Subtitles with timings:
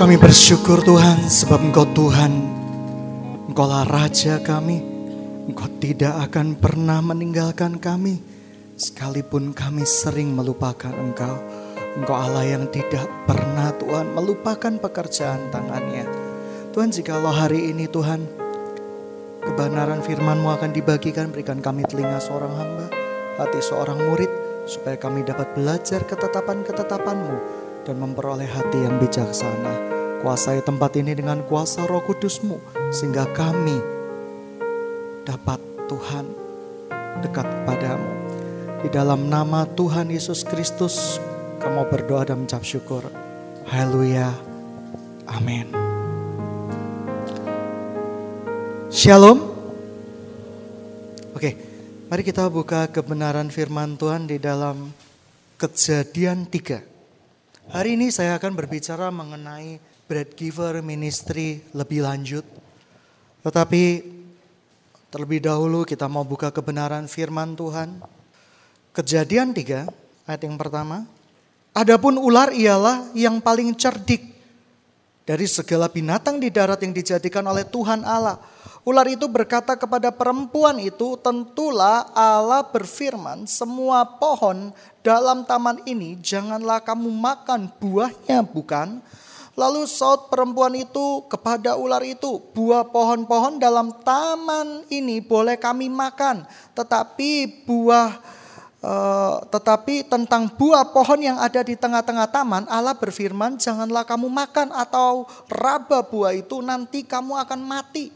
[0.00, 2.32] Kami bersyukur Tuhan sebab Engkau Tuhan.
[3.52, 4.80] Engkaulah Raja kami.
[5.44, 8.16] Engkau tidak akan pernah meninggalkan kami.
[8.80, 11.36] Sekalipun kami sering melupakan Engkau.
[12.00, 16.08] Engkau Allah yang tidak pernah Tuhan melupakan pekerjaan tangannya.
[16.72, 18.24] Tuhan jikalau hari ini Tuhan
[19.44, 22.88] kebenaran firman-Mu akan dibagikan berikan kami telinga seorang hamba,
[23.36, 24.32] hati seorang murid
[24.64, 29.90] supaya kami dapat belajar ketetapan-ketetapan-Mu dan memperoleh hati yang bijaksana.
[30.20, 32.60] Kuasai tempat ini dengan kuasa roh kudusmu
[32.92, 33.80] sehingga kami
[35.24, 36.28] dapat Tuhan
[37.24, 38.10] dekat kepadamu.
[38.84, 41.20] Di dalam nama Tuhan Yesus Kristus
[41.60, 43.04] kamu berdoa dan mengucap syukur.
[43.68, 44.32] Haleluya.
[45.28, 45.70] Amin.
[48.90, 49.38] Shalom.
[51.30, 51.56] Oke,
[52.10, 54.90] mari kita buka kebenaran firman Tuhan di dalam
[55.60, 56.89] Kejadian 3.
[57.70, 59.78] Hari ini saya akan berbicara mengenai
[60.10, 62.42] bread giver ministry lebih lanjut.
[63.46, 64.02] Tetapi
[65.06, 68.02] terlebih dahulu kita mau buka kebenaran firman Tuhan.
[68.90, 69.86] Kejadian 3
[70.26, 71.06] ayat yang pertama.
[71.70, 74.34] Adapun ular ialah yang paling cerdik
[75.22, 78.42] dari segala binatang di darat yang dijadikan oleh Tuhan Allah.
[78.80, 84.72] Ular itu berkata kepada perempuan itu, tentulah Allah berfirman, semua pohon
[85.04, 89.04] dalam taman ini janganlah kamu makan buahnya bukan,
[89.58, 96.48] Lalu saut perempuan itu kepada ular itu, buah pohon-pohon dalam taman ini boleh kami makan,
[96.72, 98.40] tetapi buah
[98.80, 104.72] Uh, tetapi tentang buah pohon yang ada di tengah-tengah taman, Allah berfirman, "Janganlah kamu makan
[104.72, 108.08] atau raba buah itu, nanti kamu akan mati."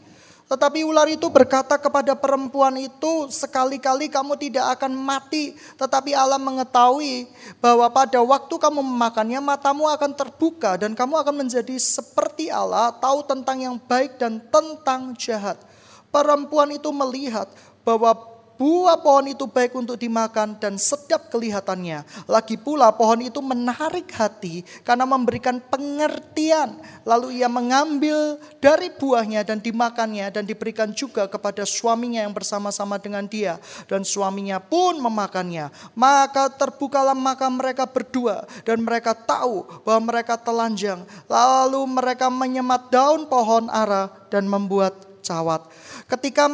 [0.45, 5.57] Tetapi ular itu berkata kepada perempuan itu, sekali-kali kamu tidak akan mati.
[5.73, 7.25] Tetapi Allah mengetahui
[7.57, 13.25] bahwa pada waktu kamu memakannya, matamu akan terbuka dan kamu akan menjadi seperti Allah, tahu
[13.25, 15.57] tentang yang baik dan tentang jahat.
[16.13, 17.49] Perempuan itu melihat
[17.81, 22.07] bahwa Buah pohon itu baik untuk dimakan dan sedap kelihatannya.
[22.23, 26.79] Lagi pula pohon itu menarik hati karena memberikan pengertian.
[27.03, 33.27] Lalu ia mengambil dari buahnya dan dimakannya dan diberikan juga kepada suaminya yang bersama-sama dengan
[33.27, 33.59] dia.
[33.91, 35.67] Dan suaminya pun memakannya.
[35.91, 41.03] Maka terbukalah maka mereka berdua dan mereka tahu bahwa mereka telanjang.
[41.27, 45.65] Lalu mereka menyemat daun pohon ara dan membuat cawat.
[46.05, 46.45] Ketika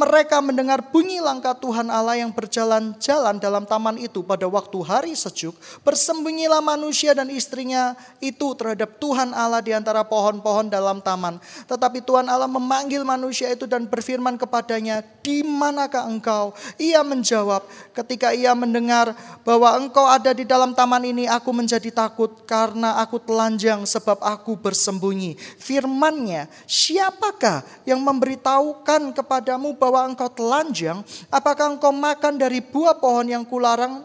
[0.00, 5.58] mereka mendengar bunyi langkah Tuhan Allah yang berjalan-jalan dalam taman itu pada waktu hari sejuk,
[5.82, 11.42] bersembunyilah manusia dan istrinya itu terhadap Tuhan Allah di antara pohon-pohon dalam taman.
[11.66, 18.30] Tetapi Tuhan Allah memanggil manusia itu dan berfirman kepadanya, "Di manakah engkau?" Ia menjawab, "Ketika
[18.30, 19.12] ia mendengar
[19.42, 24.54] bahwa engkau ada di dalam taman ini, aku menjadi takut karena aku telanjang sebab aku
[24.54, 31.00] bersembunyi." Firmannya, "Siapakah yang memberitahukan kepadamu bahwa engkau telanjang,
[31.32, 34.04] apakah engkau makan dari buah pohon yang kularang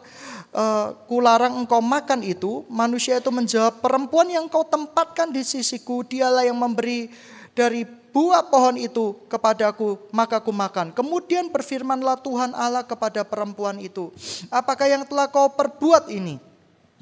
[0.56, 2.64] uh, kularang engkau makan itu?
[2.72, 7.12] Manusia itu menjawab, perempuan yang kau tempatkan di sisiku, dialah yang memberi
[7.52, 10.96] dari buah pohon itu kepadaku, maka aku makan.
[10.96, 14.16] Kemudian berfirmanlah Tuhan Allah kepada perempuan itu,
[14.48, 16.40] apakah yang telah kau perbuat ini?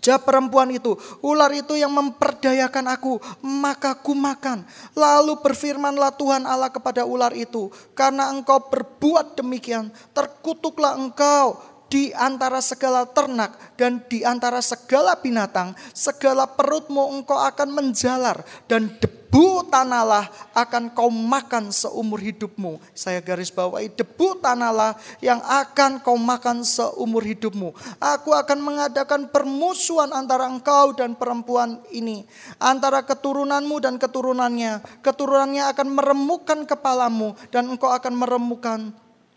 [0.03, 4.67] Jawab perempuan itu, ular itu yang memperdayakan aku, maka ku makan.
[4.91, 11.55] Lalu berfirmanlah Tuhan Allah kepada ular itu, karena engkau berbuat demikian, terkutuklah engkau
[11.93, 18.89] di antara segala ternak dan di antara segala binatang, segala perutmu engkau akan menjalar dan
[18.97, 20.25] debu tanahlah
[20.57, 22.81] akan kau makan seumur hidupmu.
[22.97, 27.77] Saya garis bawahi debu tanahlah yang akan kau makan seumur hidupmu.
[28.01, 32.25] Aku akan mengadakan permusuhan antara engkau dan perempuan ini.
[32.57, 34.81] Antara keturunanmu dan keturunannya.
[35.05, 38.79] Keturunannya akan meremukkan kepalamu dan engkau akan meremukkan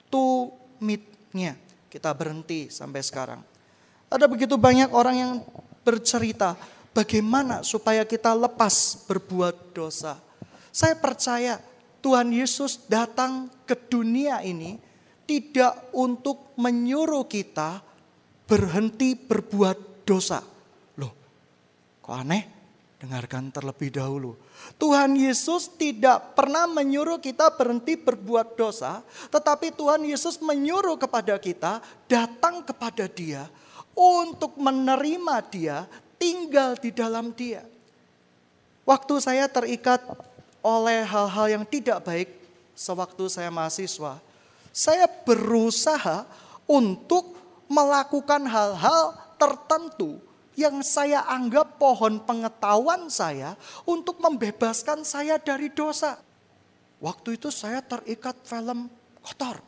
[0.09, 3.41] tumitnya kita berhenti sampai sekarang.
[4.07, 5.33] Ada begitu banyak orang yang
[5.83, 6.55] bercerita
[6.95, 10.19] bagaimana supaya kita lepas berbuat dosa.
[10.71, 11.59] Saya percaya
[12.01, 14.79] Tuhan Yesus datang ke dunia ini
[15.27, 17.83] tidak untuk menyuruh kita
[18.47, 20.39] berhenti berbuat dosa.
[21.03, 21.13] Loh,
[21.99, 22.45] kok aneh?
[23.03, 24.39] Dengarkan terlebih dahulu.
[24.75, 31.79] Tuhan Yesus tidak pernah menyuruh kita berhenti berbuat dosa, tetapi Tuhan Yesus menyuruh kepada kita
[32.11, 33.47] datang kepada Dia
[33.95, 35.87] untuk menerima Dia,
[36.19, 37.63] tinggal di dalam Dia.
[38.83, 40.03] Waktu saya terikat
[40.61, 42.29] oleh hal-hal yang tidak baik
[42.77, 44.21] sewaktu saya mahasiswa,
[44.75, 46.29] saya berusaha
[46.69, 50.21] untuk melakukan hal-hal tertentu
[50.57, 53.55] yang saya anggap pohon pengetahuan saya
[53.85, 56.17] untuk membebaskan saya dari dosa.
[56.97, 58.89] Waktu itu saya terikat film
[59.21, 59.61] kotor.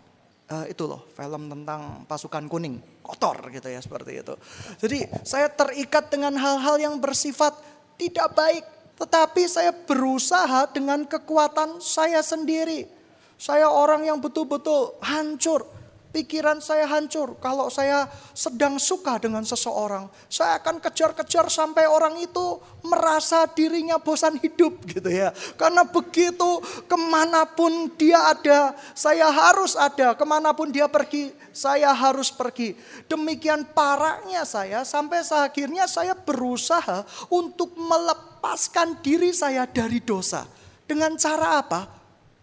[0.48, 4.32] Uh, itu loh, film tentang pasukan kuning, kotor gitu ya seperti itu.
[4.80, 7.52] Jadi saya terikat dengan hal-hal yang bersifat
[8.00, 8.64] tidak baik.
[8.96, 12.88] Tetapi saya berusaha dengan kekuatan saya sendiri.
[13.36, 15.68] Saya orang yang betul-betul hancur
[16.08, 20.08] Pikiran saya hancur kalau saya sedang suka dengan seseorang.
[20.32, 25.36] Saya akan kejar-kejar sampai orang itu merasa dirinya bosan hidup gitu ya.
[25.60, 30.16] Karena begitu ke mana pun dia ada, saya harus ada.
[30.16, 32.72] Ke mana pun dia pergi, saya harus pergi.
[33.04, 40.48] Demikian parahnya saya sampai akhirnya saya berusaha untuk melepaskan diri saya dari dosa.
[40.88, 41.84] Dengan cara apa?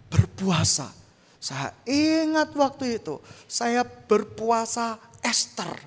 [0.05, 1.04] Berpuasa
[1.45, 5.77] saya ingat waktu itu, saya berpuasa Esther.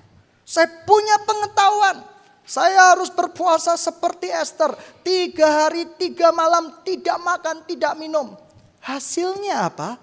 [0.47, 1.99] Saya punya pengetahuan.
[2.47, 4.71] Saya harus berpuasa seperti Esther.
[5.03, 8.39] Tiga hari, tiga malam, tidak makan, tidak minum.
[8.79, 9.99] Hasilnya apa?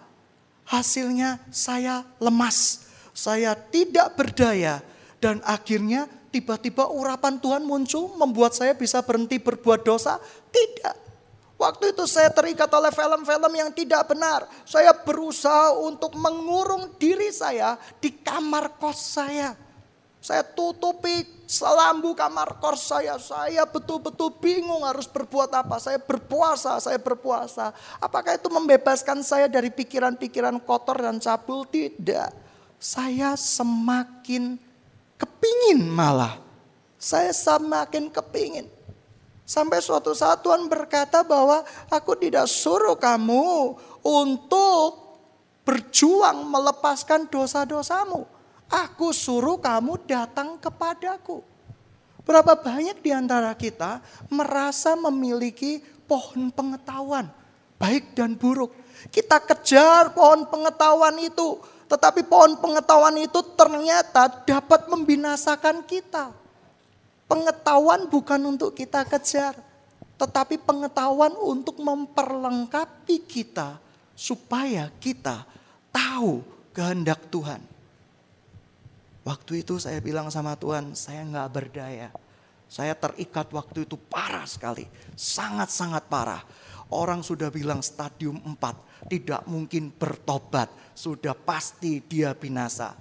[0.69, 2.85] Hasilnya saya lemas.
[3.17, 4.85] Saya tidak berdaya.
[5.25, 10.20] Dan akhirnya tiba-tiba urapan Tuhan muncul membuat saya bisa berhenti berbuat dosa.
[10.53, 11.06] Tidak.
[11.56, 14.44] Waktu itu saya terikat oleh film-film yang tidak benar.
[14.69, 19.56] Saya berusaha untuk mengurung diri saya di kamar kos saya.
[20.20, 23.17] Saya tutupi selambu kamar kos saya.
[23.17, 25.81] Saya betul-betul bingung harus berbuat apa.
[25.81, 27.73] Saya berpuasa, saya berpuasa.
[28.05, 31.64] Apakah itu membebaskan saya dari pikiran-pikiran kotor dan cabul?
[31.64, 32.37] Tidak.
[32.76, 34.61] Saya semakin
[35.17, 36.37] kepingin malah.
[37.00, 38.75] Saya semakin kepingin.
[39.46, 45.06] Sampai suatu saat Tuhan berkata bahwa aku tidak suruh kamu untuk
[45.62, 48.26] berjuang melepaskan dosa-dosamu.
[48.66, 51.46] Aku suruh kamu datang kepadaku.
[52.26, 54.02] Berapa banyak di antara kita
[54.34, 55.78] merasa memiliki
[56.10, 57.31] pohon pengetahuan,
[57.78, 58.75] baik dan buruk.
[59.14, 66.34] Kita kejar pohon pengetahuan itu, tetapi pohon pengetahuan itu ternyata dapat membinasakan kita.
[67.26, 69.58] Pengetahuan bukan untuk kita kejar,
[70.14, 73.82] tetapi pengetahuan untuk memperlengkapi kita
[74.14, 75.43] supaya kita
[75.90, 76.40] tahu
[76.70, 77.61] kehendak Tuhan.
[79.26, 82.14] Waktu itu saya bilang sama Tuhan, saya nggak berdaya.
[82.70, 84.87] Saya terikat waktu itu parah sekali,
[85.19, 86.43] sangat-sangat parah.
[86.94, 92.94] Orang sudah bilang stadium 4, tidak mungkin bertobat, sudah pasti dia binasa.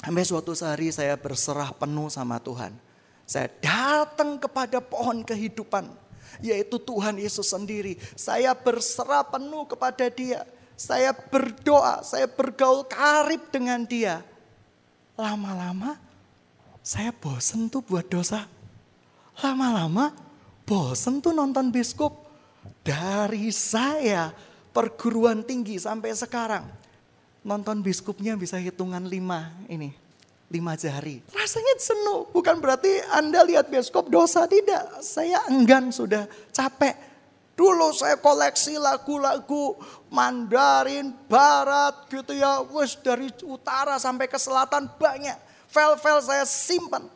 [0.00, 2.91] Sampai suatu hari saya berserah penuh sama Tuhan.
[3.32, 5.88] Saya datang kepada pohon kehidupan,
[6.44, 7.96] yaitu Tuhan Yesus sendiri.
[8.12, 10.44] Saya berserah penuh kepada Dia.
[10.76, 14.20] Saya berdoa, saya bergaul karib dengan Dia.
[15.16, 15.96] Lama-lama
[16.84, 18.44] saya bosen tuh buat dosa.
[19.40, 20.12] Lama-lama
[20.68, 22.28] bosen tuh nonton biskup.
[22.84, 24.28] Dari saya
[24.76, 26.68] perguruan tinggi sampai sekarang.
[27.48, 30.02] Nonton biskupnya bisa hitungan lima ini
[30.52, 31.24] lima jari.
[31.32, 35.00] Rasanya jenuh, bukan berarti Anda lihat bioskop dosa, tidak.
[35.00, 36.92] Saya enggan sudah capek.
[37.56, 39.76] Dulu saya koleksi lagu-lagu
[40.12, 42.60] Mandarin, Barat gitu ya.
[42.68, 45.36] Wes dari utara sampai ke selatan banyak.
[45.72, 47.08] File-file saya simpan.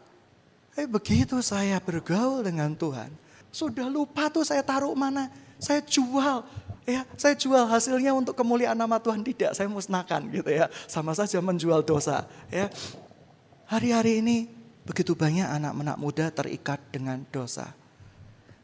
[0.77, 3.13] Eh begitu saya bergaul dengan Tuhan.
[3.53, 5.29] Sudah lupa tuh saya taruh mana.
[5.57, 6.45] Saya jual.
[6.87, 10.71] Ya, saya jual hasilnya untuk kemuliaan nama Tuhan tidak, saya musnahkan gitu ya.
[10.87, 12.71] Sama saja menjual dosa, ya.
[13.67, 14.47] Hari-hari ini
[14.87, 17.75] begitu banyak anak-anak muda terikat dengan dosa.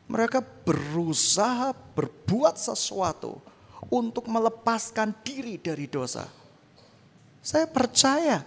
[0.06, 3.42] Mereka berusaha berbuat sesuatu
[3.90, 6.30] untuk melepaskan diri dari dosa.
[7.42, 8.46] Saya percaya,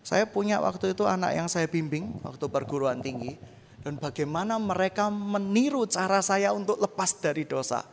[0.00, 3.36] saya punya waktu itu anak yang saya bimbing waktu perguruan tinggi.
[3.84, 7.84] Dan bagaimana mereka meniru cara saya untuk lepas dari dosa.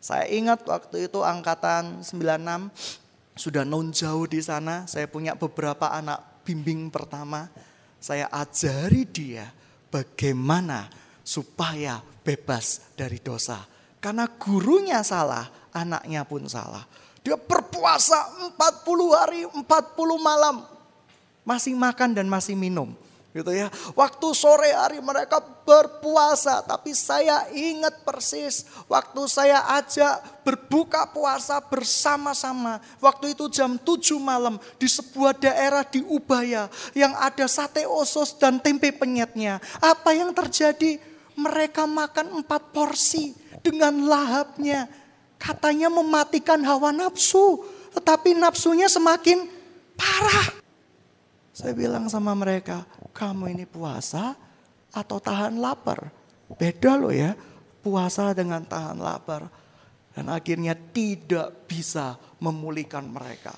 [0.00, 4.88] Saya ingat waktu itu angkatan 96 sudah non jauh di sana.
[4.88, 7.50] Saya punya beberapa anak bimbing pertama,
[7.98, 9.50] saya ajari dia
[9.90, 10.86] bagaimana
[11.26, 13.66] supaya bebas dari dosa.
[13.98, 16.86] Karena gurunya salah, anaknya pun salah.
[17.26, 19.66] Dia berpuasa 40 hari, 40
[20.22, 20.62] malam.
[21.42, 22.94] Masih makan dan masih minum
[23.36, 23.68] gitu ya.
[23.92, 32.80] Waktu sore hari mereka berpuasa, tapi saya ingat persis waktu saya ajak berbuka puasa bersama-sama.
[33.02, 38.62] Waktu itu jam 7 malam di sebuah daerah di Ubaya yang ada sate osos dan
[38.62, 39.60] tempe penyetnya.
[39.82, 41.02] Apa yang terjadi?
[41.36, 44.88] Mereka makan empat porsi dengan lahapnya.
[45.36, 47.60] Katanya mematikan hawa nafsu,
[47.92, 49.44] tetapi nafsunya semakin
[49.92, 50.48] parah.
[51.52, 54.36] Saya bilang sama mereka, kamu ini puasa
[54.92, 56.12] atau tahan lapar.
[56.60, 57.32] Beda loh ya,
[57.80, 59.48] puasa dengan tahan lapar.
[60.12, 63.56] Dan akhirnya tidak bisa memulihkan mereka.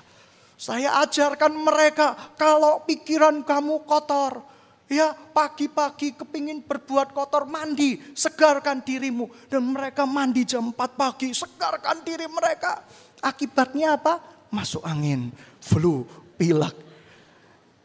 [0.59, 4.43] Saya ajarkan mereka kalau pikiran kamu kotor.
[4.89, 9.29] Ya pagi-pagi kepingin berbuat kotor mandi, segarkan dirimu.
[9.45, 12.81] Dan mereka mandi jam 4 pagi, segarkan diri mereka.
[13.21, 14.17] Akibatnya apa?
[14.49, 15.29] Masuk angin,
[15.61, 16.88] flu, pilek.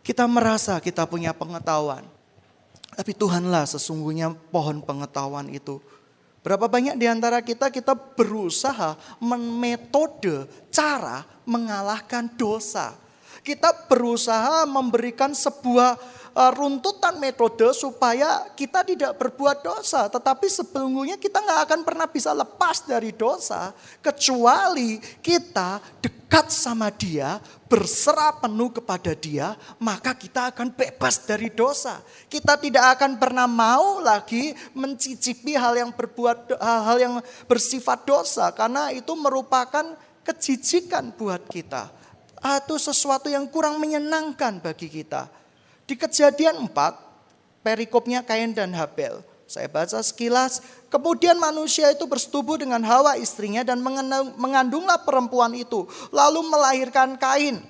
[0.05, 2.05] Kita merasa kita punya pengetahuan.
[2.93, 5.81] Tapi Tuhanlah sesungguhnya pohon pengetahuan itu.
[6.45, 12.93] Berapa banyak di antara kita kita berusaha metode cara mengalahkan dosa.
[13.41, 15.97] Kita berusaha memberikan sebuah
[16.35, 20.11] runtutan metode supaya kita tidak berbuat dosa.
[20.11, 23.71] Tetapi sebelumnya kita nggak akan pernah bisa lepas dari dosa.
[24.03, 27.39] Kecuali kita dekat sama dia,
[27.71, 32.03] berserah penuh kepada dia, maka kita akan bebas dari dosa.
[32.27, 37.15] Kita tidak akan pernah mau lagi mencicipi hal yang berbuat hal yang
[37.47, 39.95] bersifat dosa karena itu merupakan
[40.27, 41.95] kejijikan buat kita
[42.45, 45.44] atau sesuatu yang kurang menyenangkan bagi kita.
[45.85, 49.21] Di kejadian 4, perikopnya Kain dan Habel.
[49.45, 53.85] Saya baca sekilas, kemudian manusia itu bersetubuh dengan Hawa istrinya dan
[54.41, 55.85] mengandunglah perempuan itu.
[56.09, 57.61] Lalu melahirkan Kain.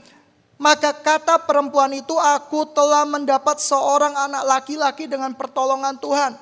[0.54, 6.38] Maka kata perempuan itu, aku telah mendapat seorang anak laki-laki dengan pertolongan Tuhan.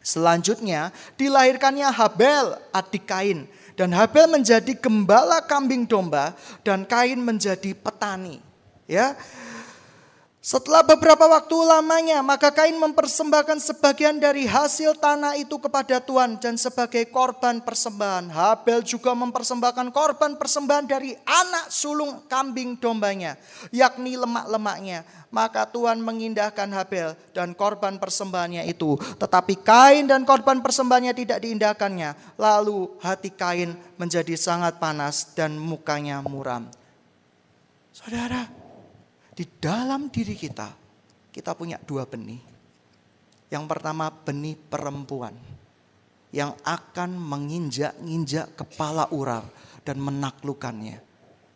[0.00, 3.50] Selanjutnya dilahirkannya Habel, adik Kain.
[3.74, 8.38] Dan Habel menjadi gembala kambing domba dan Kain menjadi petani.
[8.86, 9.18] Ya.
[10.40, 16.56] Setelah beberapa waktu lamanya, maka Kain mempersembahkan sebagian dari hasil tanah itu kepada Tuhan dan
[16.56, 18.32] sebagai korban persembahan.
[18.32, 23.36] Habel juga mempersembahkan korban persembahan dari anak sulung kambing dombanya,
[23.68, 28.98] yakni lemak-lemaknya maka Tuhan mengindahkan Habel dan korban persembahannya itu.
[28.98, 32.36] Tetapi Kain dan korban persembahannya tidak diindahkannya.
[32.36, 36.66] Lalu hati Kain menjadi sangat panas dan mukanya muram.
[37.94, 38.59] Saudara,
[39.34, 40.68] di dalam diri kita,
[41.30, 42.42] kita punya dua benih.
[43.50, 45.34] Yang pertama benih perempuan
[46.30, 49.42] yang akan menginjak-injak kepala ular
[49.82, 51.02] dan menaklukkannya.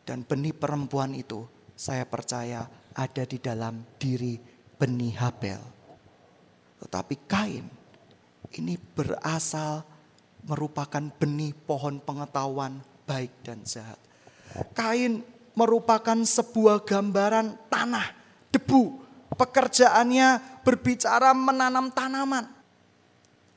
[0.04, 4.36] Dan benih perempuan itu saya percaya ada di dalam diri
[4.76, 5.62] benih Habel.
[6.82, 7.66] Tetapi Kain
[8.54, 9.82] ini berasal
[10.44, 13.96] merupakan benih pohon pengetahuan baik dan jahat.
[14.76, 18.06] Kain merupakan sebuah gambaran tanah,
[18.50, 19.02] debu.
[19.34, 22.46] Pekerjaannya berbicara menanam tanaman.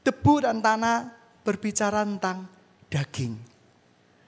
[0.01, 1.13] Debu dan tanah
[1.45, 2.49] berbicara tentang
[2.89, 3.37] daging.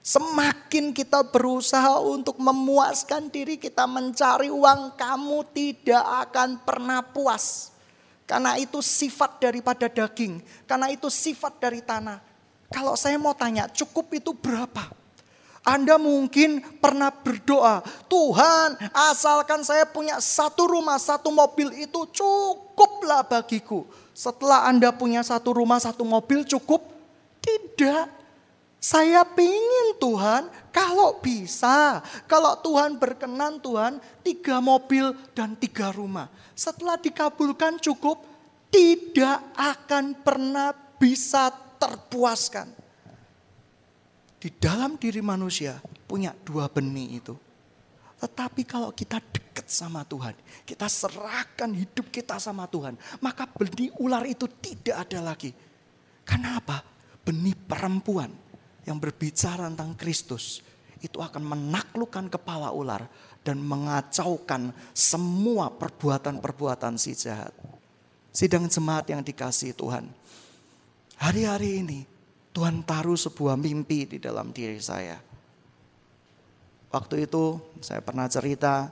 [0.00, 7.74] Semakin kita berusaha untuk memuaskan diri kita mencari uang, kamu tidak akan pernah puas.
[8.24, 10.38] Karena itu sifat daripada daging,
[10.70, 12.22] karena itu sifat dari tanah.
[12.70, 14.99] Kalau saya mau tanya, cukup itu berapa?
[15.60, 23.84] Anda mungkin pernah berdoa, Tuhan asalkan saya punya satu rumah, satu mobil itu cukuplah bagiku.
[24.16, 26.80] Setelah Anda punya satu rumah, satu mobil cukup?
[27.44, 28.08] Tidak.
[28.80, 32.00] Saya pingin Tuhan kalau bisa.
[32.24, 36.32] Kalau Tuhan berkenan Tuhan tiga mobil dan tiga rumah.
[36.56, 38.24] Setelah dikabulkan cukup
[38.72, 42.79] tidak akan pernah bisa terpuaskan.
[44.40, 45.76] Di dalam diri manusia
[46.08, 47.36] punya dua benih itu.
[48.20, 50.32] Tetapi kalau kita dekat sama Tuhan,
[50.64, 55.52] kita serahkan hidup kita sama Tuhan, maka benih ular itu tidak ada lagi.
[56.24, 56.80] Kenapa?
[57.20, 58.32] Benih perempuan
[58.88, 60.64] yang berbicara tentang Kristus
[61.00, 63.08] itu akan menaklukkan kepala ular
[63.40, 67.52] dan mengacaukan semua perbuatan-perbuatan si jahat.
[68.32, 70.08] Sidang jemaat yang dikasih Tuhan.
[71.16, 72.00] Hari-hari ini
[72.50, 75.18] Tuhan taruh sebuah mimpi di dalam diri saya.
[76.90, 78.90] Waktu itu saya pernah cerita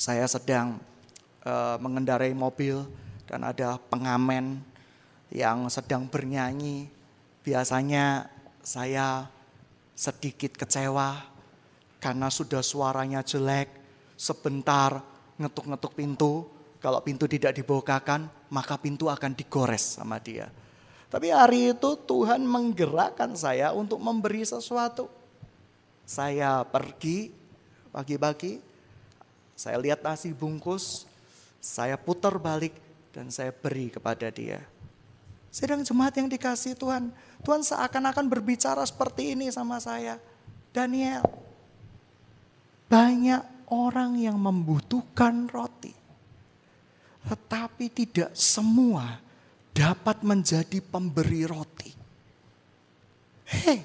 [0.00, 0.80] saya sedang
[1.44, 2.80] uh, mengendarai mobil
[3.28, 4.64] dan ada pengamen
[5.28, 6.88] yang sedang bernyanyi.
[7.44, 8.32] Biasanya
[8.64, 9.28] saya
[9.92, 11.20] sedikit kecewa
[12.00, 13.68] karena sudah suaranya jelek,
[14.16, 15.04] sebentar
[15.36, 16.48] ngetuk-ngetuk pintu,
[16.80, 20.48] kalau pintu tidak dibukakan, maka pintu akan digores sama dia.
[21.10, 25.10] Tapi hari itu Tuhan menggerakkan saya untuk memberi sesuatu.
[26.06, 27.34] Saya pergi
[27.90, 28.62] pagi-pagi,
[29.58, 31.10] saya lihat nasi bungkus,
[31.58, 32.78] saya putar balik
[33.10, 34.62] dan saya beri kepada dia.
[35.50, 37.10] Sedang jemaat yang dikasih Tuhan,
[37.42, 40.14] Tuhan seakan-akan berbicara seperti ini sama saya.
[40.70, 41.26] Daniel,
[42.86, 45.90] banyak orang yang membutuhkan roti.
[47.26, 49.18] Tetapi tidak semua
[49.74, 51.90] dapat menjadi pemberi roti.
[53.50, 53.82] Hei,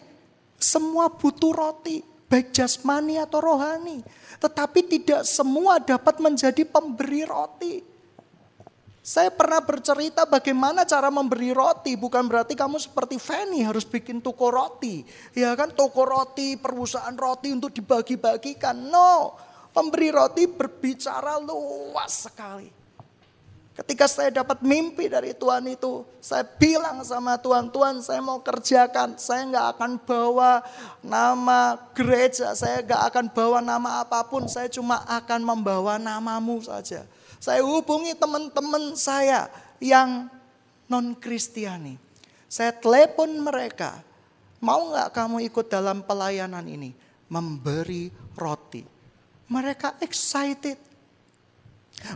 [0.62, 4.02] semua butuh roti, baik jasmani atau rohani.
[4.38, 7.76] Tetapi tidak semua dapat menjadi pemberi roti.
[9.06, 11.94] Saya pernah bercerita bagaimana cara memberi roti.
[11.94, 15.06] Bukan berarti kamu seperti Fanny harus bikin toko roti.
[15.38, 18.74] Ya kan toko roti, perusahaan roti untuk dibagi-bagikan.
[18.90, 19.38] No,
[19.70, 22.85] pemberi roti berbicara luas sekali.
[23.76, 29.20] Ketika saya dapat mimpi dari Tuhan itu, saya bilang sama Tuhan, Tuhan saya mau kerjakan,
[29.20, 30.64] saya nggak akan bawa
[31.04, 37.04] nama gereja, saya nggak akan bawa nama apa pun, saya cuma akan membawa namamu saja.
[37.44, 39.52] Saya hubungi teman-teman saya
[39.84, 40.32] yang
[40.88, 42.00] non Kristiani.
[42.48, 44.00] Saya telepon mereka,
[44.64, 46.96] mau nggak kamu ikut dalam pelayanan ini?
[47.28, 48.08] Memberi
[48.40, 48.88] roti.
[49.52, 50.80] Mereka excited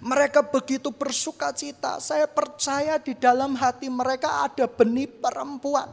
[0.03, 1.98] mereka begitu bersuka cita.
[1.98, 5.89] Saya percaya di dalam hati mereka ada benih perempuan.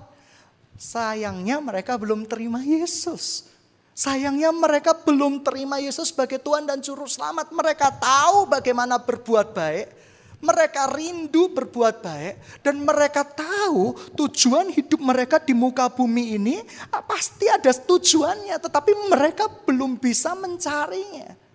[0.77, 3.49] Sayangnya mereka belum terima Yesus.
[3.97, 7.49] Sayangnya mereka belum terima Yesus sebagai Tuhan dan Juru Selamat.
[7.49, 9.89] Mereka tahu bagaimana berbuat baik.
[10.37, 12.61] Mereka rindu berbuat baik.
[12.61, 16.61] Dan mereka tahu tujuan hidup mereka di muka bumi ini
[16.93, 18.61] ah, pasti ada tujuannya.
[18.61, 21.46] Tetapi mereka belum bisa mencarinya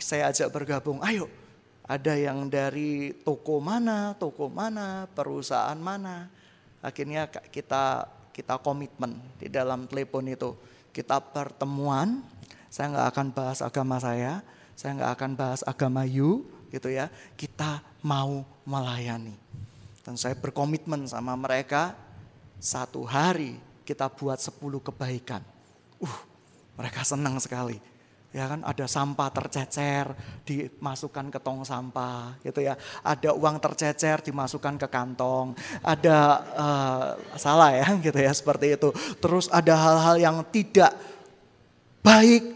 [0.00, 1.28] saya ajak bergabung, ayo
[1.84, 6.32] ada yang dari toko mana, toko mana, perusahaan mana.
[6.80, 10.56] Akhirnya kita kita komitmen di dalam telepon itu.
[10.96, 12.24] Kita pertemuan,
[12.72, 14.40] saya nggak akan bahas agama saya,
[14.72, 17.12] saya nggak akan bahas agama you, gitu ya.
[17.36, 19.36] Kita mau melayani.
[20.00, 21.92] Dan saya berkomitmen sama mereka,
[22.56, 25.44] satu hari kita buat sepuluh kebaikan.
[26.00, 26.18] Uh,
[26.80, 27.93] mereka senang sekali
[28.34, 30.10] ya kan ada sampah tercecer
[30.42, 32.74] dimasukkan ke tong sampah gitu ya.
[33.06, 35.54] Ada uang tercecer dimasukkan ke kantong.
[35.86, 36.18] Ada
[36.58, 37.06] uh,
[37.38, 38.90] salah ya gitu ya seperti itu.
[39.22, 40.90] Terus ada hal-hal yang tidak
[42.02, 42.50] baik.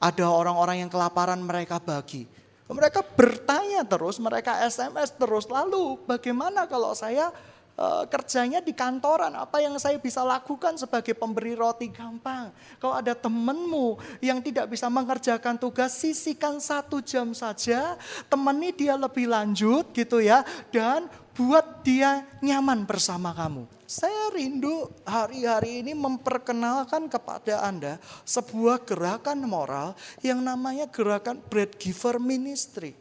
[0.00, 2.24] Ada orang-orang yang kelaparan mereka bagi.
[2.66, 5.44] Mereka bertanya terus mereka SMS terus.
[5.52, 7.28] Lalu bagaimana kalau saya
[7.76, 12.50] uh, kerjanya di kantoran, apa yang saya bisa lakukan sebagai pemberi roti gampang.
[12.80, 17.94] Kalau ada temenmu yang tidak bisa mengerjakan tugas, sisihkan satu jam saja,
[18.26, 23.68] temani dia lebih lanjut gitu ya, dan buat dia nyaman bersama kamu.
[23.86, 29.94] Saya rindu hari-hari ini memperkenalkan kepada Anda sebuah gerakan moral
[30.26, 32.98] yang namanya gerakan bread giver ministry.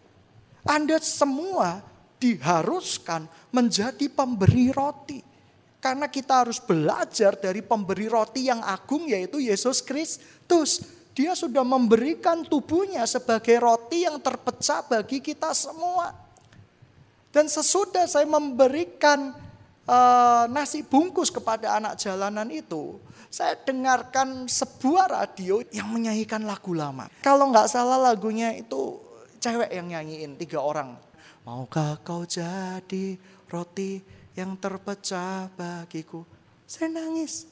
[0.61, 1.81] Anda semua
[2.19, 5.19] diharuskan menjadi pemberi roti.
[5.79, 10.81] Karena kita harus belajar dari pemberi roti yang agung yaitu Yesus Kristus.
[11.15, 16.11] Dia sudah memberikan tubuhnya sebagai roti yang terpecah bagi kita semua.
[17.31, 19.35] Dan sesudah saya memberikan
[19.87, 22.99] uh, nasi bungkus kepada anak jalanan itu,
[23.29, 27.11] saya dengarkan sebuah radio yang menyanyikan lagu lama.
[27.19, 28.99] Kalau nggak salah lagunya itu
[29.43, 30.95] cewek yang nyanyiin tiga orang.
[31.45, 34.01] Maukah kau jadi roti
[34.33, 36.25] yang terpecah bagiku?
[36.65, 37.45] Saya nangis.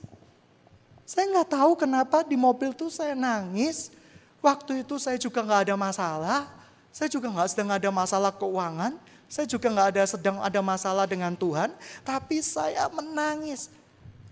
[1.05, 3.93] Saya nggak tahu kenapa di mobil tuh saya nangis.
[4.41, 6.49] Waktu itu saya juga nggak ada masalah.
[6.89, 8.97] Saya juga nggak sedang ada masalah keuangan.
[9.29, 11.69] Saya juga nggak ada sedang ada masalah dengan Tuhan.
[12.01, 13.69] Tapi saya menangis.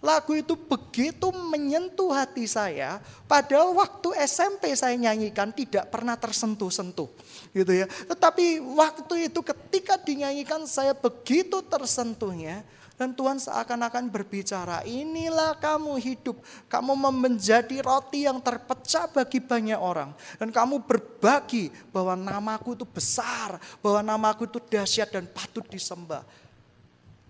[0.01, 2.97] Lagu itu begitu menyentuh hati saya.
[3.29, 7.13] Padahal waktu SMP saya nyanyikan tidak pernah tersentuh-sentuh
[7.51, 7.85] gitu ya.
[7.87, 12.63] Tetapi waktu itu ketika dinyanyikan saya begitu tersentuhnya
[13.01, 16.37] dan Tuhan seakan-akan berbicara, inilah kamu hidup.
[16.69, 20.13] Kamu menjadi roti yang terpecah bagi banyak orang.
[20.37, 26.21] Dan kamu berbagi bahwa namaku itu besar, bahwa namaku itu dahsyat dan patut disembah.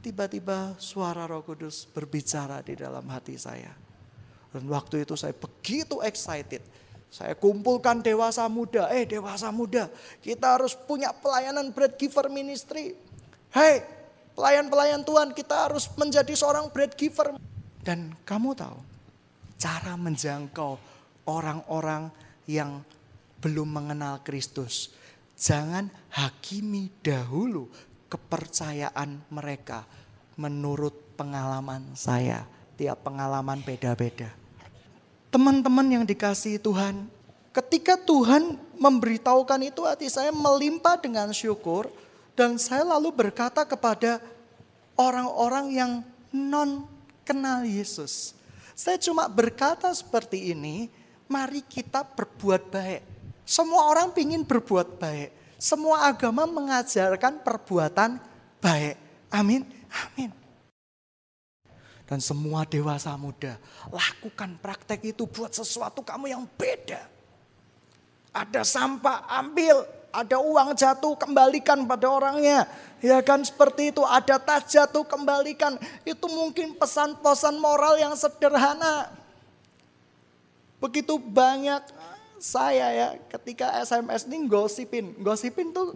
[0.03, 3.71] Tiba-tiba suara roh kudus berbicara di dalam hati saya.
[4.51, 6.59] Dan waktu itu saya begitu excited
[7.11, 8.87] saya kumpulkan dewasa muda.
[8.95, 9.91] Eh dewasa muda,
[10.23, 12.95] kita harus punya pelayanan bread giver ministry.
[13.51, 13.83] Hei
[14.31, 17.35] pelayan-pelayan Tuhan kita harus menjadi seorang bread giver.
[17.83, 18.79] Dan kamu tahu
[19.59, 20.79] cara menjangkau
[21.27, 22.07] orang-orang
[22.47, 22.79] yang
[23.43, 24.95] belum mengenal Kristus.
[25.35, 27.67] Jangan hakimi dahulu
[28.07, 29.83] kepercayaan mereka
[30.39, 32.47] menurut pengalaman saya.
[32.79, 34.40] Tiap pengalaman beda-beda.
[35.31, 37.07] Teman-teman yang dikasihi Tuhan,
[37.55, 41.87] ketika Tuhan memberitahukan itu hati saya melimpah dengan syukur
[42.35, 44.19] dan saya lalu berkata kepada
[44.99, 45.91] orang-orang yang
[46.35, 46.83] non
[47.23, 48.35] kenal Yesus.
[48.75, 50.91] Saya cuma berkata seperti ini,
[51.31, 53.01] mari kita berbuat baik.
[53.47, 55.29] Semua orang ingin berbuat baik.
[55.61, 58.17] Semua agama mengajarkan perbuatan
[58.59, 58.97] baik.
[59.29, 59.63] Amin.
[59.91, 60.40] Amin.
[62.11, 63.55] Dan semua dewasa muda,
[63.87, 67.07] lakukan praktek itu buat sesuatu kamu yang beda.
[68.35, 69.87] Ada sampah, ambil.
[70.11, 72.67] Ada uang jatuh, kembalikan pada orangnya.
[72.99, 75.79] Ya kan seperti itu, ada tas jatuh, kembalikan.
[76.03, 79.07] Itu mungkin pesan-pesan moral yang sederhana.
[80.83, 81.79] Begitu banyak
[82.43, 85.15] saya ya ketika SMS ini gosipin.
[85.23, 85.95] Gosipin tuh,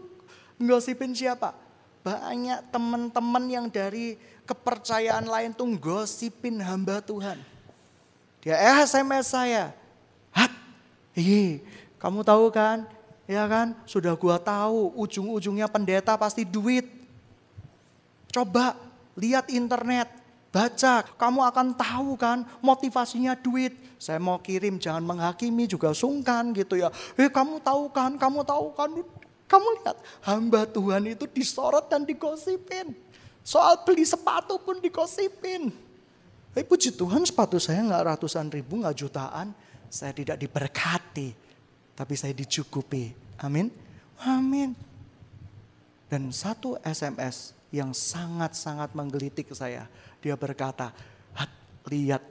[0.64, 1.65] gosipin siapa?
[2.06, 4.14] Banyak teman-teman yang dari
[4.46, 7.42] kepercayaan lain tuh gosipin hamba Tuhan.
[8.46, 9.74] Dia SMS saya.
[10.30, 10.54] Hat,
[11.18, 11.66] iya,
[11.98, 12.86] kamu tahu kan?
[13.26, 13.74] Ya kan?
[13.90, 16.86] Sudah gua tahu ujung-ujungnya pendeta pasti duit.
[18.30, 18.78] Coba
[19.18, 20.06] lihat internet,
[20.54, 23.74] baca, kamu akan tahu kan motivasinya duit.
[23.98, 26.94] Saya mau kirim jangan menghakimi juga sungkan gitu ya.
[27.18, 28.94] Eh kamu tahu kan, kamu tahu kan.
[29.46, 32.98] Kamu lihat hamba Tuhan itu disorot dan digosipin.
[33.46, 35.70] Soal beli sepatu pun digosipin.
[36.56, 39.54] Tapi puji Tuhan sepatu saya nggak ratusan ribu, nggak jutaan.
[39.92, 41.36] Saya tidak diberkati.
[41.94, 43.14] Tapi saya dicukupi.
[43.40, 43.70] Amin.
[44.26, 44.74] Amin.
[46.10, 49.86] Dan satu SMS yang sangat-sangat menggelitik saya.
[50.24, 50.96] Dia berkata,
[51.90, 52.24] lihat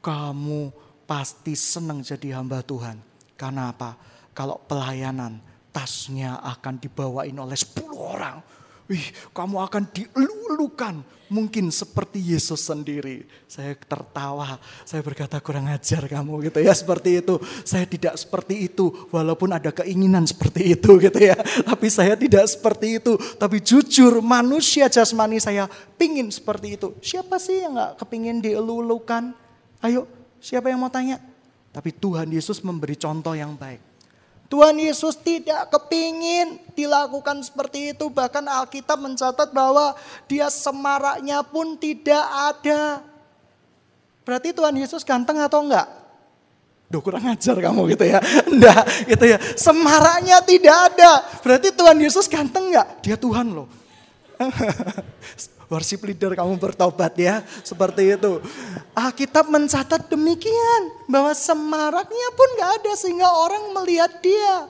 [0.00, 0.72] kamu
[1.04, 2.98] pasti senang jadi hamba Tuhan.
[3.36, 3.96] Karena apa?
[4.32, 5.38] Kalau pelayanan,
[5.72, 8.36] tasnya akan dibawain oleh 10 orang
[8.92, 11.00] Wih, kamu akan dielulukan.
[11.32, 13.24] Mungkin seperti Yesus sendiri.
[13.48, 17.40] Saya tertawa, saya berkata kurang ajar kamu gitu ya seperti itu.
[17.64, 21.32] Saya tidak seperti itu walaupun ada keinginan seperti itu gitu ya.
[21.40, 23.16] Tapi saya tidak seperti itu.
[23.40, 26.92] Tapi jujur manusia jasmani saya pingin seperti itu.
[27.00, 29.32] Siapa sih yang gak kepingin dielulukan?
[29.80, 30.04] Ayo
[30.36, 31.16] siapa yang mau tanya?
[31.72, 33.91] Tapi Tuhan Yesus memberi contoh yang baik.
[34.52, 38.12] Tuhan Yesus tidak kepingin dilakukan seperti itu.
[38.12, 39.96] Bahkan Alkitab mencatat bahwa
[40.28, 43.00] dia semaraknya pun tidak ada.
[44.28, 45.88] Berarti Tuhan Yesus ganteng atau enggak?
[46.92, 48.20] Duh kurang ajar kamu gitu ya.
[48.52, 49.40] Enggak gitu ya.
[49.56, 51.24] Semaraknya tidak ada.
[51.40, 53.00] Berarti Tuhan Yesus ganteng enggak?
[53.00, 53.64] Dia Tuhan loh.
[55.72, 57.40] worship leader kamu bertobat ya.
[57.64, 58.44] Seperti itu.
[58.92, 60.82] Alkitab mencatat demikian.
[61.08, 64.68] Bahwa semaraknya pun gak ada sehingga orang melihat dia.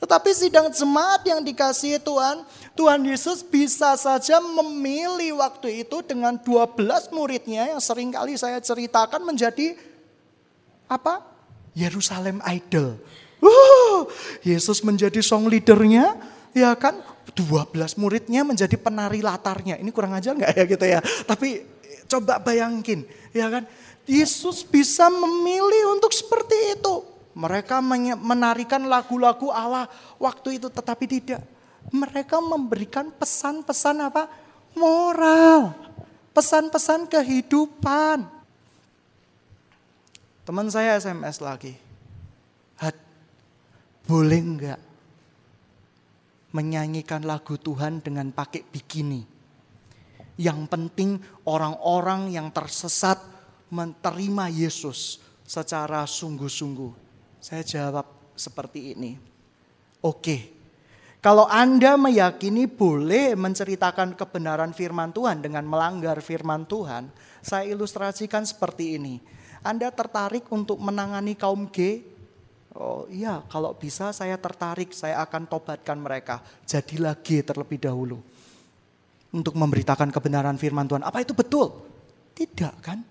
[0.00, 2.40] Tetapi sidang jemaat yang dikasihi Tuhan,
[2.72, 9.20] Tuhan Yesus bisa saja memilih waktu itu dengan 12 muridnya yang sering kali saya ceritakan
[9.20, 9.76] menjadi
[10.88, 11.20] apa?
[11.76, 12.96] Yerusalem Idol.
[13.44, 14.08] Uh,
[14.40, 16.16] Yesus menjadi song leadernya,
[16.56, 16.96] ya kan?
[17.28, 19.78] 12 muridnya menjadi penari latarnya.
[19.78, 21.00] Ini kurang aja nggak ya gitu ya.
[21.28, 21.62] Tapi
[22.10, 23.64] coba bayangin ya kan.
[24.08, 27.06] Yesus bisa memilih untuk seperti itu.
[27.36, 27.78] Mereka
[28.18, 29.86] menarikan lagu-lagu Allah
[30.18, 31.42] waktu itu tetapi tidak.
[31.94, 34.26] Mereka memberikan pesan-pesan apa?
[34.74, 35.72] Moral.
[36.34, 38.26] Pesan-pesan kehidupan.
[40.42, 41.78] Teman saya SMS lagi.
[42.74, 42.98] Had,
[44.10, 44.89] boleh enggak
[46.50, 49.22] menyanyikan lagu Tuhan dengan pakai bikini.
[50.40, 51.10] Yang penting
[51.44, 53.20] orang-orang yang tersesat
[53.68, 56.92] menerima Yesus secara sungguh-sungguh.
[57.38, 59.20] Saya jawab seperti ini.
[60.00, 60.60] Oke,
[61.20, 67.12] kalau Anda meyakini boleh menceritakan kebenaran firman Tuhan dengan melanggar firman Tuhan,
[67.44, 69.20] saya ilustrasikan seperti ini.
[69.60, 72.00] Anda tertarik untuk menangani kaum G
[72.70, 76.38] Oh iya, kalau bisa saya tertarik, saya akan tobatkan mereka.
[76.62, 78.22] Jadilah G terlebih dahulu.
[79.34, 81.02] Untuk memberitakan kebenaran firman Tuhan.
[81.02, 81.82] Apa itu betul?
[82.34, 83.02] Tidak kan?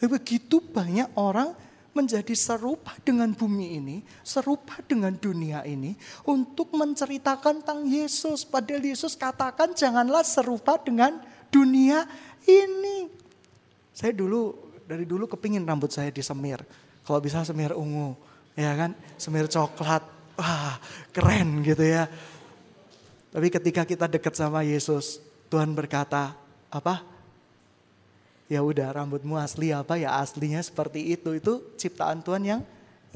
[0.00, 1.52] Begitu banyak orang
[1.92, 5.92] menjadi serupa dengan bumi ini, serupa dengan dunia ini,
[6.24, 8.48] untuk menceritakan tentang Yesus.
[8.48, 11.20] Padahal Yesus katakan janganlah serupa dengan
[11.52, 12.08] dunia
[12.48, 13.12] ini.
[13.92, 14.56] Saya dulu,
[14.88, 16.64] dari dulu kepingin rambut saya disemir.
[17.04, 20.04] Kalau bisa semir ungu ya kan, semir coklat,
[20.36, 20.76] wah
[21.12, 22.08] keren gitu ya.
[23.32, 26.36] Tapi ketika kita dekat sama Yesus, Tuhan berkata,
[26.68, 27.04] apa?
[28.52, 31.32] Ya udah rambutmu asli apa ya aslinya seperti itu.
[31.32, 32.60] Itu ciptaan Tuhan yang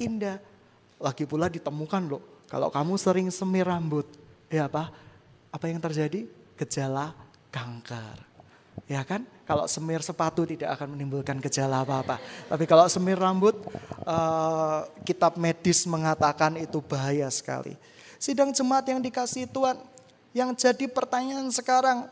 [0.01, 0.41] indah.
[0.97, 4.09] Lagi pula ditemukan loh, kalau kamu sering semir rambut,
[4.49, 4.89] ya apa?
[5.53, 6.25] Apa yang terjadi?
[6.57, 7.13] Gejala
[7.53, 8.36] kanker.
[8.87, 9.27] Ya kan?
[9.47, 12.23] Kalau semir sepatu tidak akan menimbulkan gejala apa-apa.
[12.47, 13.55] Tapi kalau semir rambut,
[14.07, 17.75] uh, kitab medis mengatakan itu bahaya sekali.
[18.19, 19.79] Sidang jemaat yang dikasih Tuhan,
[20.31, 22.07] yang jadi pertanyaan sekarang,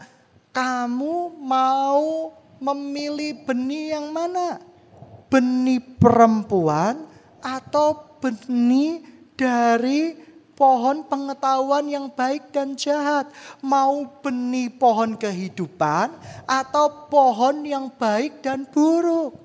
[0.50, 4.58] kamu mau memilih benih yang mana?
[5.30, 7.06] Benih perempuan
[7.42, 9.02] atau benih
[9.34, 10.23] dari
[10.54, 13.28] pohon pengetahuan yang baik dan jahat.
[13.60, 16.14] Mau benih pohon kehidupan
[16.46, 19.36] atau pohon yang baik dan buruk.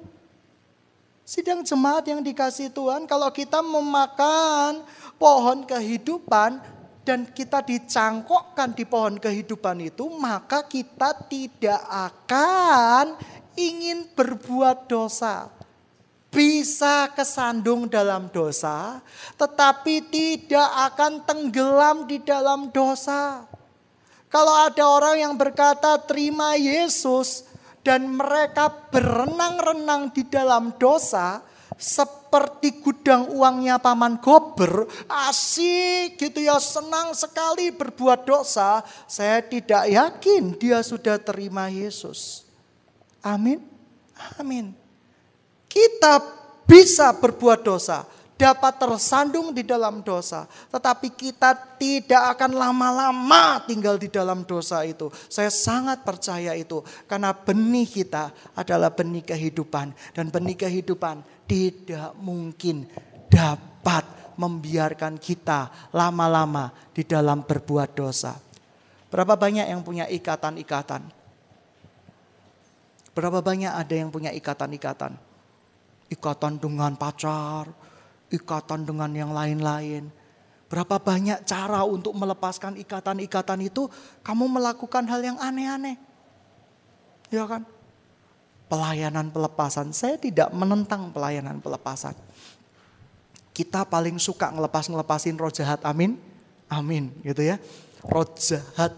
[1.26, 4.82] Sidang jemaat yang dikasih Tuhan, kalau kita memakan
[5.22, 6.58] pohon kehidupan
[7.06, 13.14] dan kita dicangkokkan di pohon kehidupan itu, maka kita tidak akan
[13.54, 15.59] ingin berbuat dosa
[16.30, 19.02] bisa kesandung dalam dosa,
[19.36, 23.50] tetapi tidak akan tenggelam di dalam dosa.
[24.30, 27.50] Kalau ada orang yang berkata, "Terima Yesus,"
[27.82, 31.42] dan mereka berenang-renang di dalam dosa,
[31.80, 38.86] seperti gudang uangnya paman gober, asik gitu ya, senang sekali berbuat dosa.
[39.10, 42.46] Saya tidak yakin dia sudah terima Yesus.
[43.26, 43.64] Amin.
[44.38, 44.76] Amin.
[45.80, 46.20] Kita
[46.68, 48.04] bisa berbuat dosa,
[48.36, 55.08] dapat tersandung di dalam dosa, tetapi kita tidak akan lama-lama tinggal di dalam dosa itu.
[55.32, 62.84] Saya sangat percaya itu, karena benih kita adalah benih kehidupan, dan benih kehidupan tidak mungkin
[63.32, 68.36] dapat membiarkan kita lama-lama di dalam berbuat dosa.
[69.08, 71.08] Berapa banyak yang punya ikatan-ikatan?
[73.16, 75.29] Berapa banyak ada yang punya ikatan-ikatan?
[76.10, 77.70] Ikatan dengan pacar,
[78.34, 80.10] ikatan dengan yang lain-lain.
[80.70, 83.90] Berapa banyak cara untuk melepaskan ikatan-ikatan itu,
[84.22, 85.98] kamu melakukan hal yang aneh-aneh.
[87.34, 87.66] Ya kan?
[88.70, 92.14] Pelayanan pelepasan, saya tidak menentang pelayanan pelepasan.
[93.50, 96.22] Kita paling suka ngelepas-ngelepasin roh jahat, amin?
[96.70, 97.58] Amin, gitu ya.
[98.06, 98.94] Roh jahat,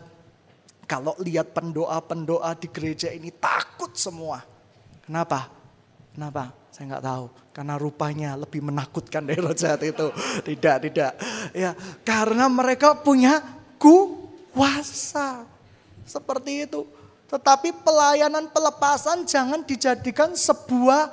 [0.84, 4.44] kalau lihat pendoa-pendoa di gereja ini takut semua.
[5.08, 5.48] Kenapa?
[6.12, 6.52] Kenapa?
[6.72, 7.26] Saya nggak tahu.
[7.52, 10.08] Karena rupanya lebih menakutkan dari roh jahat itu.
[10.48, 11.12] Tidak, tidak.
[11.52, 11.76] Ya,
[12.08, 13.44] karena mereka punya
[13.76, 15.44] kuasa.
[16.08, 16.88] Seperti itu.
[17.28, 21.12] Tetapi pelayanan pelepasan jangan dijadikan sebuah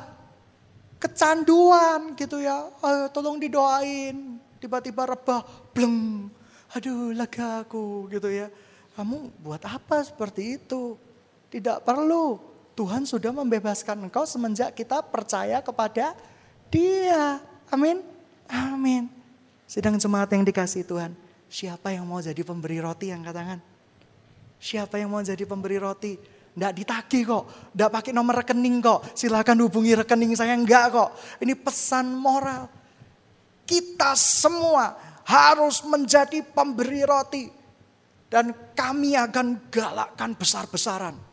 [0.99, 2.71] kecanduan gitu ya.
[2.83, 4.39] Ayo tolong didoain.
[4.59, 6.27] Tiba-tiba rebah, bleng.
[6.75, 8.51] Aduh lega aku gitu ya.
[8.99, 10.99] Kamu buat apa seperti itu?
[11.55, 12.58] Tidak perlu.
[12.79, 16.15] Tuhan sudah membebaskan engkau semenjak kita percaya kepada
[16.71, 17.43] dia.
[17.75, 18.07] Amin.
[18.47, 19.11] Amin.
[19.67, 21.11] Sedang jemaat yang dikasih Tuhan.
[21.51, 23.59] Siapa yang mau jadi pemberi roti yang katakan?
[24.63, 26.15] Siapa yang mau jadi pemberi roti?
[26.55, 29.11] Tidak ditagih kok, tidak pakai nomor rekening kok.
[29.11, 31.11] Silahkan hubungi rekening saya, enggak kok.
[31.43, 32.71] Ini pesan moral.
[33.67, 34.95] Kita semua
[35.27, 37.45] harus menjadi pemberi roti.
[38.31, 41.28] Dan kami akan galakkan besar-besaran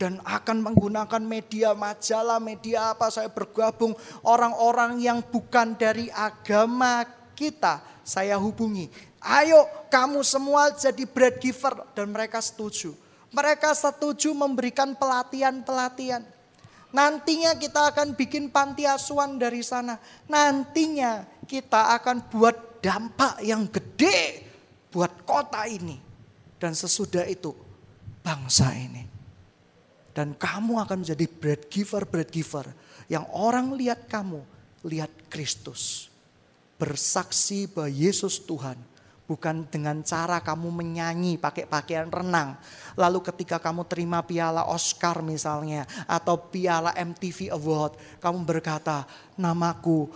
[0.00, 3.92] dan akan menggunakan media majalah, media apa saya bergabung
[4.24, 7.04] orang-orang yang bukan dari agama
[7.36, 8.88] kita saya hubungi.
[9.20, 12.96] Ayo kamu semua jadi bread giver dan mereka setuju.
[13.28, 16.24] Mereka setuju memberikan pelatihan-pelatihan.
[16.90, 20.00] Nantinya kita akan bikin panti asuhan dari sana.
[20.26, 24.48] Nantinya kita akan buat dampak yang gede
[24.88, 26.00] buat kota ini.
[26.58, 27.54] Dan sesudah itu
[28.24, 29.19] bangsa ini.
[30.10, 32.66] Dan kamu akan menjadi bread giver, bread giver.
[33.06, 34.42] Yang orang lihat kamu,
[34.86, 36.10] lihat Kristus.
[36.80, 38.78] Bersaksi bahwa Yesus Tuhan.
[39.30, 42.58] Bukan dengan cara kamu menyanyi pakai pakaian renang.
[42.98, 45.86] Lalu ketika kamu terima piala Oscar misalnya.
[46.10, 47.94] Atau piala MTV Award.
[48.18, 49.06] Kamu berkata,
[49.38, 50.10] namaku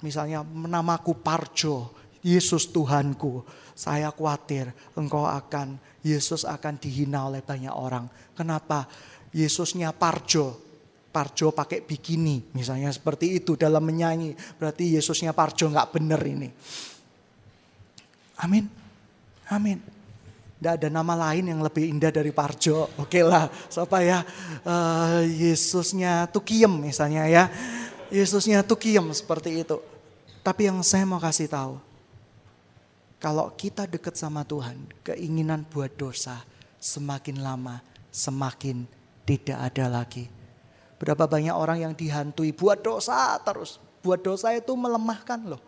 [0.00, 1.92] misalnya namaku Parjo.
[2.26, 3.46] Yesus Tuhanku.
[3.76, 8.10] Saya khawatir engkau akan, Yesus akan dihina oleh banyak orang.
[8.34, 8.88] Kenapa?
[9.36, 10.64] Yesusnya Parjo.
[11.12, 14.36] Parjo pakai bikini, misalnya seperti itu dalam menyanyi.
[14.56, 16.48] Berarti Yesusnya Parjo nggak benar ini.
[18.40, 18.68] Amin.
[19.48, 19.80] Amin.
[20.56, 22.88] Tidak ada nama lain yang lebih indah dari Parjo.
[23.00, 24.24] Oke lah, siapa ya?
[24.64, 27.44] Uh, Yesusnya Tukiem misalnya ya.
[28.12, 29.80] Yesusnya Tukiem seperti itu.
[30.44, 31.80] Tapi yang saya mau kasih tahu.
[33.16, 36.44] Kalau kita dekat sama Tuhan, keinginan buat dosa
[36.76, 37.80] semakin lama
[38.16, 38.88] semakin
[39.26, 40.30] tidak ada lagi.
[40.96, 43.76] Berapa banyak orang yang dihantui buat dosa terus.
[44.00, 45.60] Buat dosa itu melemahkan loh.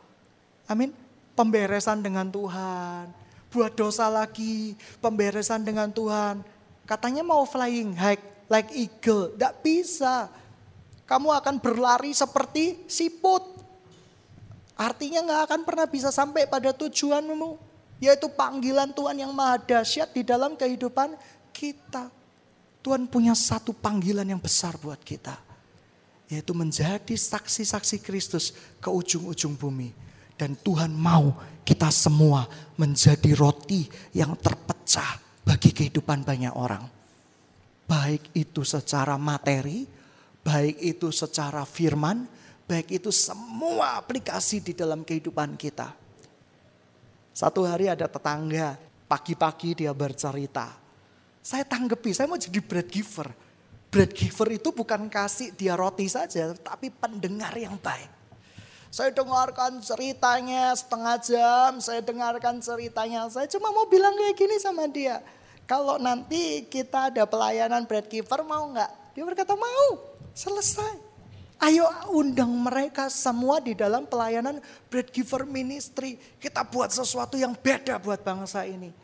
[0.71, 0.95] Amin.
[1.35, 3.11] Pemberesan dengan Tuhan.
[3.53, 4.79] Buat dosa lagi.
[5.03, 6.41] Pemberesan dengan Tuhan.
[6.89, 9.35] Katanya mau flying high like eagle.
[9.35, 10.33] Tidak bisa.
[11.05, 13.43] Kamu akan berlari seperti siput.
[14.79, 17.59] Artinya nggak akan pernah bisa sampai pada tujuanmu.
[17.99, 21.19] Yaitu panggilan Tuhan yang maha dahsyat di dalam kehidupan
[21.51, 22.18] kita.
[22.83, 25.35] Tuhan punya satu panggilan yang besar buat kita.
[26.29, 29.91] Yaitu menjadi saksi-saksi Kristus ke ujung-ujung bumi.
[30.39, 31.35] Dan Tuhan mau
[31.67, 32.47] kita semua
[32.79, 36.87] menjadi roti yang terpecah bagi kehidupan banyak orang.
[37.89, 39.89] Baik itu secara materi,
[40.45, 42.29] baik itu secara firman,
[42.69, 45.91] baik itu semua aplikasi di dalam kehidupan kita.
[47.33, 48.77] Satu hari ada tetangga,
[49.09, 50.88] pagi-pagi dia bercerita.
[51.43, 53.31] Saya tanggapi, saya mau jadi bread giver.
[53.89, 58.19] Bread giver itu bukan kasih dia roti saja, tapi pendengar yang baik.
[58.89, 63.29] Saya dengarkan ceritanya setengah jam, saya dengarkan ceritanya.
[63.29, 65.21] Saya cuma mau bilang kayak gini sama dia.
[65.69, 69.13] Kalau nanti kita ada pelayanan bread giver mau nggak?
[69.13, 70.01] Dia berkata mau,
[70.33, 71.05] selesai.
[71.59, 76.17] Ayo undang mereka semua di dalam pelayanan bread giver ministry.
[76.39, 78.95] Kita buat sesuatu yang beda buat bangsa ini.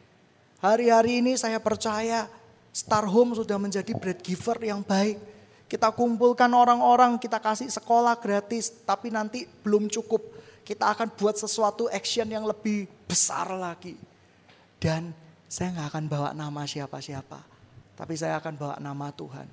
[0.65, 2.25] Hari-hari ini saya percaya
[2.73, 8.71] Star Home sudah menjadi bread giver yang baik kita kumpulkan orang-orang, kita kasih sekolah gratis,
[8.85, 10.23] tapi nanti belum cukup.
[10.63, 13.97] Kita akan buat sesuatu action yang lebih besar lagi.
[14.77, 15.11] Dan
[15.49, 17.41] saya nggak akan bawa nama siapa-siapa,
[17.97, 19.49] tapi saya akan bawa nama Tuhan.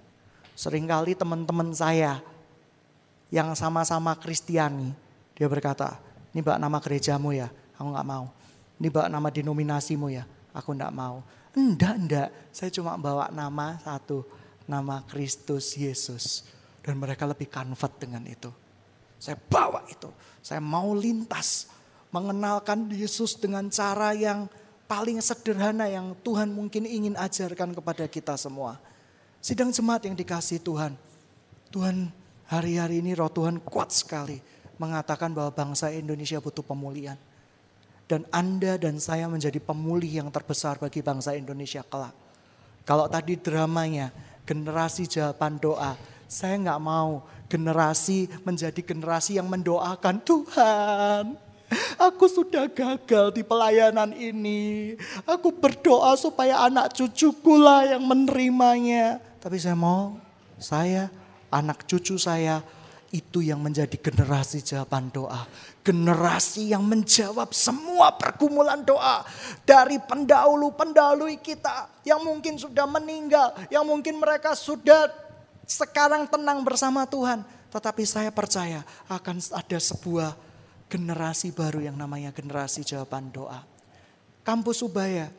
[0.53, 2.19] Seringkali teman-teman saya
[3.31, 4.91] yang sama-sama Kristiani,
[5.33, 5.95] dia berkata,
[6.35, 7.47] ini bawa nama gerejamu ya,
[7.79, 8.27] aku nggak mau.
[8.77, 11.23] Ini bawa nama denominasimu ya, aku nggak mau.
[11.51, 14.23] Enggak, enggak, saya cuma bawa nama satu,
[14.63, 16.47] nama Kristus Yesus.
[16.81, 18.49] Dan mereka lebih convert dengan itu.
[19.21, 20.09] Saya bawa itu.
[20.41, 21.69] Saya mau lintas.
[22.11, 24.49] Mengenalkan Yesus dengan cara yang
[24.89, 28.75] paling sederhana yang Tuhan mungkin ingin ajarkan kepada kita semua.
[29.39, 30.97] Sidang jemaat yang dikasih Tuhan.
[31.71, 32.11] Tuhan
[32.51, 34.43] hari-hari ini roh Tuhan kuat sekali.
[34.75, 37.15] Mengatakan bahwa bangsa Indonesia butuh pemulihan.
[38.11, 42.11] Dan Anda dan saya menjadi pemulih yang terbesar bagi bangsa Indonesia kelak.
[42.83, 44.11] Kalau tadi dramanya
[44.43, 45.95] generasi jawaban doa.
[46.27, 51.23] Saya nggak mau generasi menjadi generasi yang mendoakan Tuhan.
[52.11, 54.95] Aku sudah gagal di pelayanan ini.
[55.23, 59.23] Aku berdoa supaya anak cucuku lah yang menerimanya.
[59.39, 60.19] Tapi saya mau
[60.59, 61.07] saya,
[61.47, 62.59] anak cucu saya
[63.11, 65.47] itu yang menjadi generasi jawaban doa.
[65.81, 69.25] Generasi yang menjawab semua pergumulan doa.
[69.65, 73.57] Dari pendahulu-pendahulu kita yang mungkin sudah meninggal.
[73.73, 75.09] Yang mungkin mereka sudah
[75.65, 77.41] sekarang tenang bersama Tuhan.
[77.73, 80.37] Tetapi saya percaya akan ada sebuah
[80.91, 83.63] generasi baru yang namanya generasi jawaban doa.
[84.43, 85.31] Kampus Ubaya,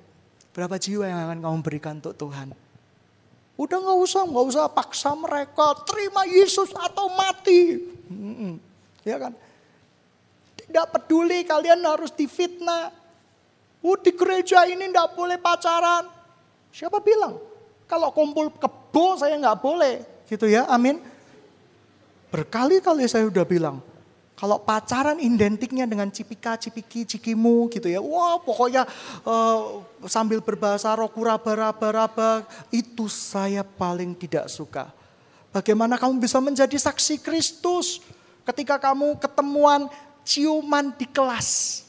[0.56, 2.56] berapa jiwa yang akan kamu berikan untuk Tuhan?
[3.60, 7.84] Udah nggak usah, nggak usah paksa mereka terima Yesus atau mati.
[9.04, 9.36] Ya kan?
[10.66, 12.92] Tidak peduli kalian harus difitnah.
[13.82, 16.06] Oh di gereja ini tidak boleh pacaran.
[16.70, 17.36] Siapa bilang?
[17.90, 20.00] Kalau kumpul kebo saya nggak boleh.
[20.30, 21.02] Gitu ya, amin.
[22.32, 23.84] Berkali-kali saya udah bilang,
[24.42, 28.00] kalau pacaran identiknya dengan cipika, cipiki, cikimu gitu ya.
[28.00, 28.88] Wah pokoknya
[29.22, 32.42] uh, sambil berbahasa roku raba-raba-raba.
[32.72, 34.90] Itu saya paling tidak suka.
[35.52, 38.00] Bagaimana kamu bisa menjadi saksi Kristus
[38.42, 39.86] ketika kamu ketemuan
[40.26, 41.82] ciuman di kelas.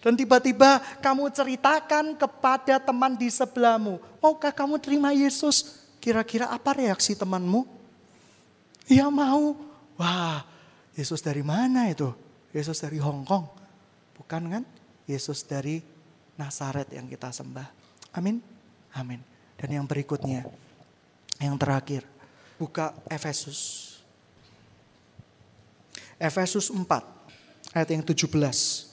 [0.00, 4.00] Dan tiba-tiba kamu ceritakan kepada teman di sebelahmu.
[4.18, 5.84] Maukah kamu terima Yesus?
[6.00, 7.68] Kira-kira apa reaksi temanmu?
[8.88, 9.60] Ya mau.
[10.00, 10.40] Wah
[10.96, 12.08] Yesus dari mana itu?
[12.56, 13.44] Yesus dari Hong Kong.
[14.16, 14.64] Bukan kan?
[15.04, 15.84] Yesus dari
[16.40, 17.68] Nazaret yang kita sembah.
[18.16, 18.40] Amin.
[18.96, 19.20] Amin.
[19.60, 20.48] Dan yang berikutnya,
[21.36, 22.08] yang terakhir,
[22.56, 23.92] buka Efesus.
[26.16, 27.19] Efesus 4
[27.74, 28.90] ayat yang 17.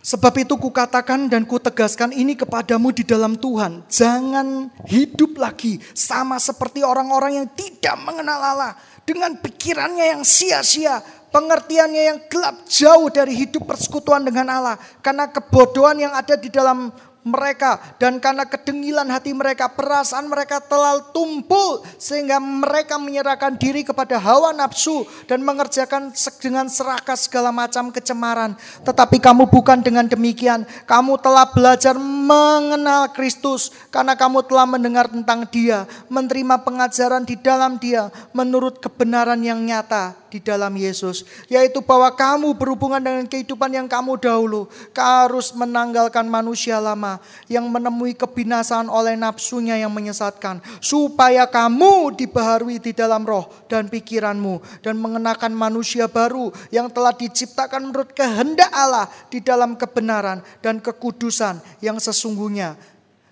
[0.00, 3.84] Sebab itu kukatakan dan kutegaskan ini kepadamu di dalam Tuhan.
[3.84, 8.72] Jangan hidup lagi sama seperti orang-orang yang tidak mengenal Allah
[9.04, 16.00] dengan pikirannya yang sia-sia, pengertiannya yang gelap jauh dari hidup persekutuan dengan Allah karena kebodohan
[16.00, 16.88] yang ada di dalam
[17.24, 17.80] mereka.
[17.96, 24.52] Dan karena kedengilan hati mereka perasaan mereka telah tumpul sehingga mereka menyerahkan diri kepada hawa
[24.52, 28.56] nafsu dan mengerjakan dengan serakah segala macam kecemaran.
[28.84, 30.64] Tetapi kamu bukan dengan demikian.
[30.84, 37.80] Kamu telah belajar mengenal Kristus karena kamu telah mendengar tentang dia menerima pengajaran di dalam
[37.80, 43.90] dia menurut kebenaran yang nyata di dalam Yesus, yaitu bahwa kamu berhubungan dengan kehidupan yang
[43.90, 47.18] kamu dahulu, harus menanggalkan manusia lama
[47.50, 54.80] yang menemui kebinasaan oleh nafsunya yang menyesatkan, supaya kamu dibaharui di dalam roh dan pikiranmu
[54.86, 61.58] dan mengenakan manusia baru yang telah diciptakan menurut kehendak Allah di dalam kebenaran dan kekudusan
[61.82, 62.78] yang sesungguhnya.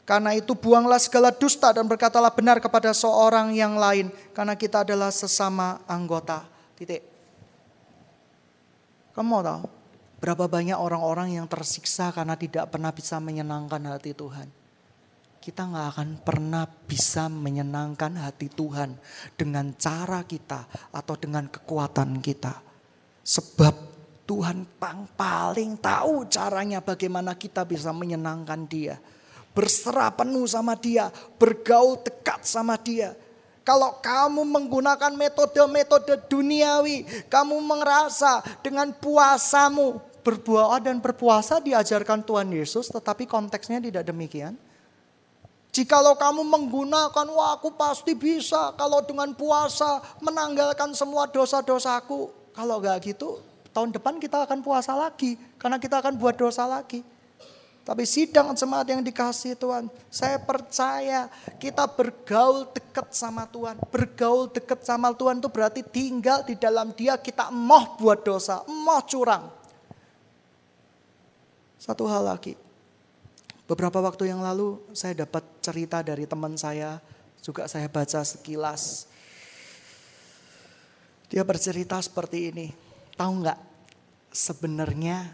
[0.08, 4.08] Karena itu buanglah segala dusta dan berkatalah benar kepada seorang yang lain.
[4.32, 6.48] Karena kita adalah sesama anggota.
[6.78, 7.02] Titik.
[9.10, 9.66] Kamu mau tahu?
[10.22, 14.46] Berapa banyak orang-orang yang tersiksa karena tidak pernah bisa menyenangkan hati Tuhan.
[15.42, 18.94] Kita nggak akan pernah bisa menyenangkan hati Tuhan
[19.34, 22.62] dengan cara kita atau dengan kekuatan kita.
[23.26, 23.74] Sebab
[24.22, 24.66] Tuhan
[25.18, 29.02] paling tahu caranya bagaimana kita bisa menyenangkan dia.
[29.50, 31.10] Berserah penuh sama dia,
[31.42, 33.18] bergaul dekat sama dia.
[33.68, 42.88] Kalau kamu menggunakan metode-metode duniawi, kamu merasa dengan puasamu, berbuah dan berpuasa diajarkan Tuhan Yesus,
[42.88, 44.56] tetapi konteksnya tidak demikian.
[45.68, 52.32] Jikalau kamu menggunakan, wah aku pasti bisa kalau dengan puasa menanggalkan semua dosa-dosaku.
[52.56, 53.36] Kalau gak gitu,
[53.76, 55.36] tahun depan kita akan puasa lagi.
[55.60, 57.04] Karena kita akan buat dosa lagi.
[57.88, 63.80] Tapi sidang jemaat yang dikasih Tuhan, saya percaya kita bergaul dekat sama Tuhan.
[63.88, 69.00] Bergaul dekat sama Tuhan itu berarti tinggal di dalam dia kita emoh buat dosa, emoh
[69.08, 69.48] curang.
[71.80, 72.60] Satu hal lagi.
[73.64, 77.00] Beberapa waktu yang lalu saya dapat cerita dari teman saya,
[77.40, 79.08] juga saya baca sekilas.
[81.32, 82.68] Dia bercerita seperti ini.
[83.16, 83.60] Tahu nggak?
[84.28, 85.32] Sebenarnya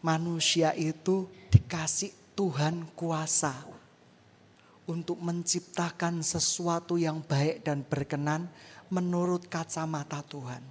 [0.00, 3.52] manusia itu dikasih Tuhan kuasa
[4.88, 8.48] untuk menciptakan sesuatu yang baik dan berkenan
[8.88, 10.64] menurut kacamata Tuhan.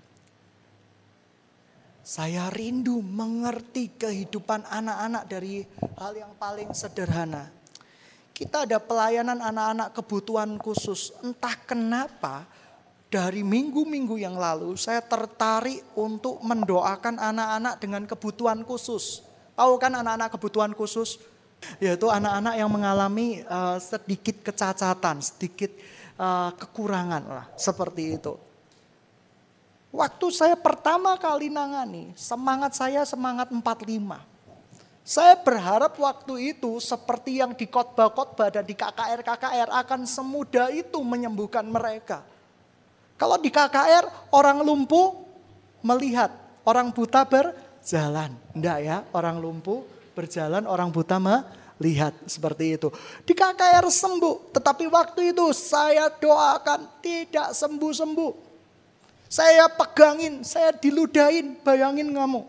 [2.02, 5.62] Saya rindu mengerti kehidupan anak-anak dari
[6.02, 7.54] hal yang paling sederhana.
[8.34, 11.14] Kita ada pelayanan anak-anak kebutuhan khusus.
[11.22, 12.50] Entah kenapa
[13.14, 19.31] dari minggu-minggu yang lalu saya tertarik untuk mendoakan anak-anak dengan kebutuhan khusus.
[19.62, 21.22] Tahu kan anak-anak kebutuhan khusus?
[21.78, 25.70] Yaitu anak-anak yang mengalami uh, sedikit kecacatan, sedikit
[26.18, 28.34] uh, kekurangan lah, seperti itu.
[29.93, 33.62] Waktu saya pertama kali nangani, semangat saya semangat 45.
[35.05, 41.70] Saya berharap waktu itu seperti yang di khotbah-khotbah dan di KKR-KKR akan semudah itu menyembuhkan
[41.70, 42.26] mereka.
[43.14, 45.22] Kalau di KKR orang lumpuh
[45.86, 46.34] melihat,
[46.66, 47.22] orang buta
[47.82, 48.38] berjalan.
[48.54, 49.82] Enggak ya, orang lumpuh
[50.14, 52.94] berjalan, orang buta melihat seperti itu.
[53.26, 58.54] Di KKR sembuh, tetapi waktu itu saya doakan tidak sembuh-sembuh.
[59.26, 62.46] Saya pegangin, saya diludahin, bayangin kamu.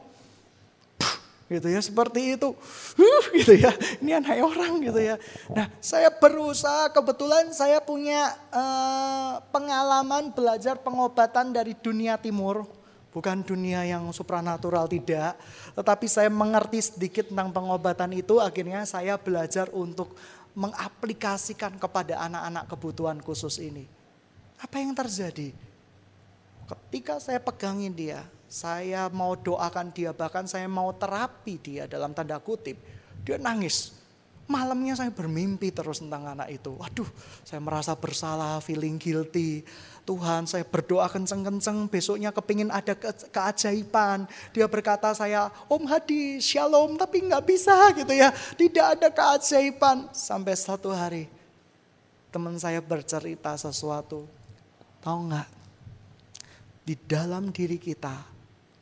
[1.48, 2.52] Gitu ya, seperti itu.
[3.00, 3.72] Huh, gitu ya,
[4.04, 5.16] ini anak orang gitu ya.
[5.48, 12.81] Nah saya berusaha, kebetulan saya punya uh, pengalaman belajar pengobatan dari dunia timur.
[13.12, 15.36] Bukan dunia yang supranatural tidak,
[15.76, 18.40] tetapi saya mengerti sedikit tentang pengobatan itu.
[18.40, 20.16] Akhirnya saya belajar untuk
[20.56, 23.84] mengaplikasikan kepada anak-anak kebutuhan khusus ini.
[24.56, 25.52] Apa yang terjadi?
[26.64, 32.40] Ketika saya pegangin dia, saya mau doakan dia, bahkan saya mau terapi dia dalam tanda
[32.40, 32.80] kutip,
[33.24, 34.01] dia nangis.
[34.50, 36.74] Malamnya saya bermimpi terus tentang anak itu.
[36.74, 37.06] Waduh,
[37.46, 39.62] saya merasa bersalah, feeling guilty.
[40.02, 44.26] Tuhan, saya berdoa kenceng-kenceng, besoknya kepingin ada ke keajaiban.
[44.50, 48.34] Dia berkata saya, Om Hadi, shalom, tapi nggak bisa gitu ya.
[48.34, 50.10] Tidak ada keajaiban.
[50.10, 51.30] Sampai satu hari,
[52.34, 54.26] teman saya bercerita sesuatu.
[55.06, 55.48] Tahu nggak,
[56.82, 58.26] di dalam diri kita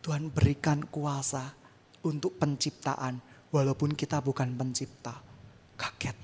[0.01, 1.53] Tuhan berikan kuasa
[2.01, 3.21] untuk penciptaan
[3.53, 5.30] walaupun kita bukan pencipta.
[5.81, 6.17] Kaget.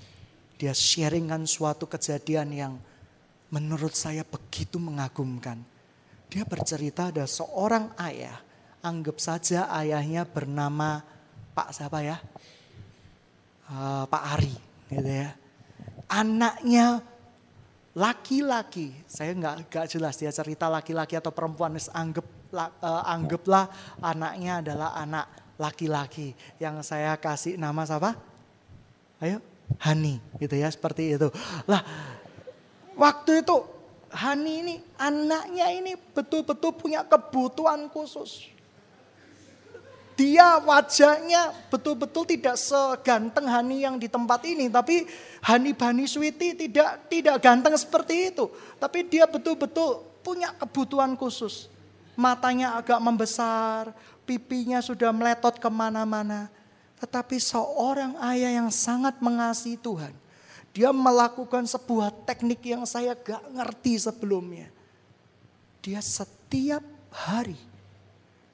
[0.60, 2.72] Dia sharingkan suatu kejadian yang
[3.48, 5.56] menurut saya begitu mengagumkan.
[6.28, 8.36] Dia bercerita ada seorang ayah,
[8.84, 11.00] anggap saja ayahnya bernama
[11.56, 12.20] Pak siapa ya?
[13.72, 14.54] Uh, Pak Ari,
[14.92, 15.32] gitu ya.
[16.12, 17.00] Anaknya
[17.96, 23.72] laki-laki, saya nggak nggak jelas dia cerita laki-laki atau perempuan, anggap uh, anggaplah
[24.04, 25.26] anaknya adalah anak
[25.56, 28.35] laki-laki yang saya kasih nama siapa?
[29.20, 29.40] Ayo,
[29.80, 31.28] Hani, gitu ya seperti itu.
[31.64, 31.82] Lah,
[32.94, 33.56] waktu itu
[34.16, 38.48] Hani ini anaknya ini betul-betul punya kebutuhan khusus.
[40.16, 44.72] Dia wajahnya betul-betul tidak seganteng Hani yang di tempat ini.
[44.72, 45.04] Tapi
[45.44, 48.48] Hani Bani Switi tidak tidak ganteng seperti itu.
[48.80, 51.68] Tapi dia betul-betul punya kebutuhan khusus.
[52.16, 53.92] Matanya agak membesar,
[54.24, 56.48] pipinya sudah meletot ke mana-mana.
[56.96, 60.12] Tetapi seorang ayah yang sangat mengasihi Tuhan.
[60.72, 64.68] Dia melakukan sebuah teknik yang saya gak ngerti sebelumnya.
[65.80, 67.56] Dia setiap hari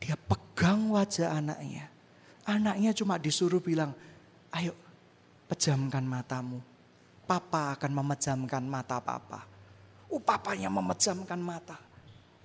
[0.03, 1.87] dia pegang wajah anaknya.
[2.43, 3.95] Anaknya cuma disuruh bilang,
[4.51, 4.75] ayo
[5.47, 6.59] pejamkan matamu.
[7.23, 9.47] Papa akan memejamkan mata papa.
[10.11, 11.79] Oh papanya memejamkan mata.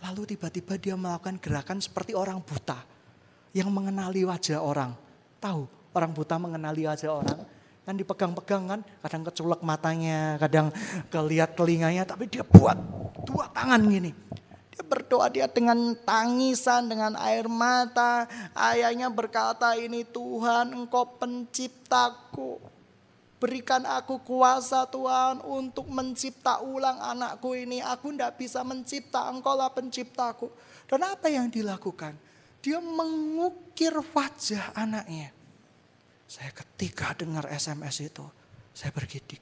[0.05, 2.77] Lalu tiba-tiba dia melakukan gerakan seperti orang buta.
[3.55, 4.93] yang mengenali wajah orang.
[5.41, 5.65] Tahu
[5.97, 7.41] orang buta mengenali wajah orang.
[7.87, 10.67] Kan dipegang-pegang kan, kadang keculek matanya, kadang
[11.07, 12.75] kelihat telinganya, tapi dia buat
[13.23, 14.11] dua tangan gini.
[14.75, 18.27] Dia berdoa dia dengan tangisan, dengan air mata.
[18.53, 22.59] Ayahnya berkata ini Tuhan engkau penciptaku.
[23.37, 27.79] Berikan aku kuasa Tuhan untuk mencipta ulang anakku ini.
[27.85, 30.49] Aku tidak bisa mencipta, engkau lah penciptaku.
[30.89, 32.17] Dan apa yang dilakukan?
[32.65, 35.36] Dia mengukir wajah anaknya.
[36.27, 38.27] Saya ketika dengar SMS itu,
[38.75, 39.39] saya bergidik.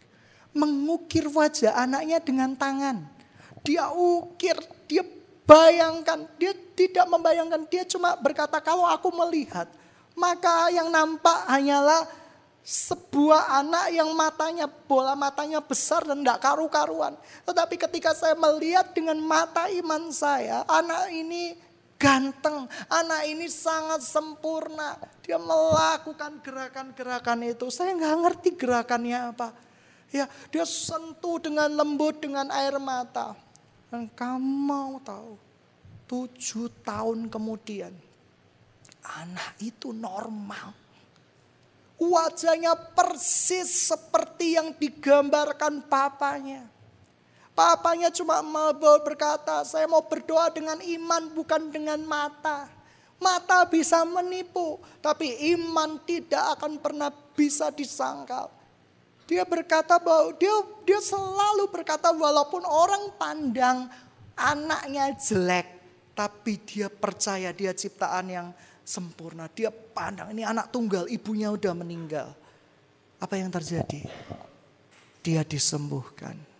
[0.56, 3.04] Mengukir wajah anaknya dengan tangan.
[3.66, 4.56] Dia ukir,
[4.86, 5.02] dia
[5.50, 9.66] bayangkan, dia tidak membayangkan, dia cuma berkata kalau aku melihat,
[10.14, 12.06] maka yang nampak hanyalah
[12.66, 17.14] sebuah anak yang matanya, bola matanya besar dan tidak karu-karuan.
[17.46, 21.54] Tetapi ketika saya melihat dengan mata iman saya, anak ini
[21.96, 25.00] ganteng, anak ini sangat sempurna.
[25.24, 27.68] Dia melakukan gerakan-gerakan itu.
[27.72, 29.56] Saya nggak ngerti gerakannya apa.
[30.14, 33.36] Ya, dia sentuh dengan lembut dengan air mata.
[33.90, 35.40] Dan kamu mau tahu,
[36.08, 37.94] tujuh tahun kemudian,
[39.04, 40.76] anak itu normal.
[41.96, 46.75] Wajahnya persis seperti yang digambarkan papanya.
[47.56, 52.68] Papanya cuma mau berkata, saya mau berdoa dengan iman bukan dengan mata.
[53.16, 58.52] Mata bisa menipu, tapi iman tidak akan pernah bisa disangkal.
[59.24, 60.52] Dia berkata bahwa dia
[60.84, 63.88] dia selalu berkata walaupun orang pandang
[64.36, 65.80] anaknya jelek,
[66.12, 68.48] tapi dia percaya dia ciptaan yang
[68.84, 69.48] sempurna.
[69.48, 72.36] Dia pandang ini anak tunggal, ibunya udah meninggal.
[73.16, 74.04] Apa yang terjadi?
[75.24, 76.55] Dia disembuhkan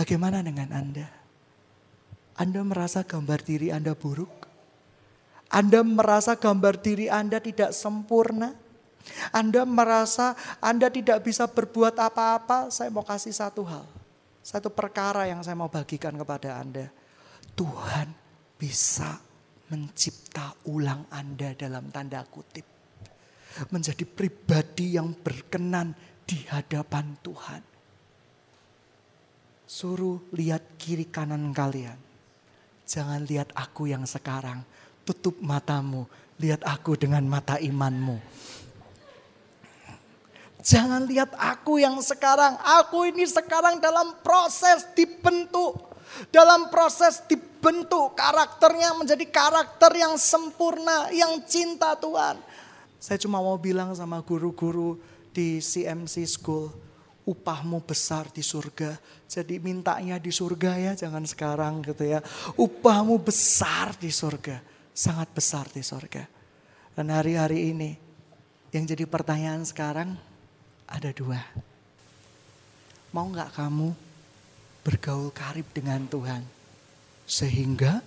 [0.00, 1.04] Bagaimana dengan Anda?
[2.40, 4.32] Anda merasa gambar diri Anda buruk?
[5.52, 8.56] Anda merasa gambar diri Anda tidak sempurna?
[9.28, 12.72] Anda merasa Anda tidak bisa berbuat apa-apa?
[12.72, 13.84] Saya mau kasih satu hal.
[14.40, 16.88] Satu perkara yang saya mau bagikan kepada Anda.
[17.52, 18.08] Tuhan
[18.56, 19.20] bisa
[19.68, 22.64] mencipta ulang Anda dalam tanda kutip.
[23.68, 25.92] Menjadi pribadi yang berkenan
[26.24, 27.69] di hadapan Tuhan.
[29.70, 31.94] Suruh lihat kiri kanan kalian.
[32.90, 34.66] Jangan lihat aku yang sekarang.
[35.06, 36.10] Tutup matamu.
[36.42, 38.18] Lihat aku dengan mata imanmu.
[40.66, 42.58] Jangan lihat aku yang sekarang.
[42.82, 45.78] Aku ini sekarang dalam proses dibentuk.
[46.34, 51.14] Dalam proses dibentuk karakternya menjadi karakter yang sempurna.
[51.14, 52.42] Yang cinta Tuhan.
[52.98, 54.98] Saya cuma mau bilang sama guru-guru
[55.30, 56.89] di CMC School
[57.28, 58.96] upahmu besar di surga.
[59.28, 62.20] Jadi mintanya di surga ya, jangan sekarang gitu ya.
[62.56, 64.60] Upahmu besar di surga,
[64.94, 66.24] sangat besar di surga.
[66.96, 67.90] Dan hari-hari ini
[68.74, 70.16] yang jadi pertanyaan sekarang
[70.90, 71.40] ada dua.
[73.10, 73.90] Mau nggak kamu
[74.86, 76.42] bergaul karib dengan Tuhan?
[77.30, 78.02] Sehingga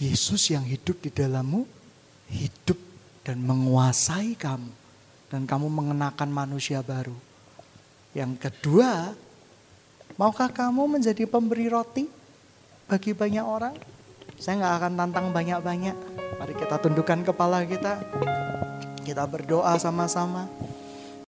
[0.00, 1.68] Yesus yang hidup di dalammu
[2.32, 2.80] hidup
[3.24, 4.72] dan menguasai kamu.
[5.28, 7.16] Dan kamu mengenakan manusia baru
[8.14, 9.10] yang kedua,
[10.14, 12.06] maukah kamu menjadi pemberi roti
[12.86, 13.74] bagi banyak orang?
[14.38, 15.96] Saya nggak akan tantang banyak-banyak.
[16.38, 17.98] Mari kita tundukkan kepala kita.
[19.02, 20.46] Kita berdoa sama-sama.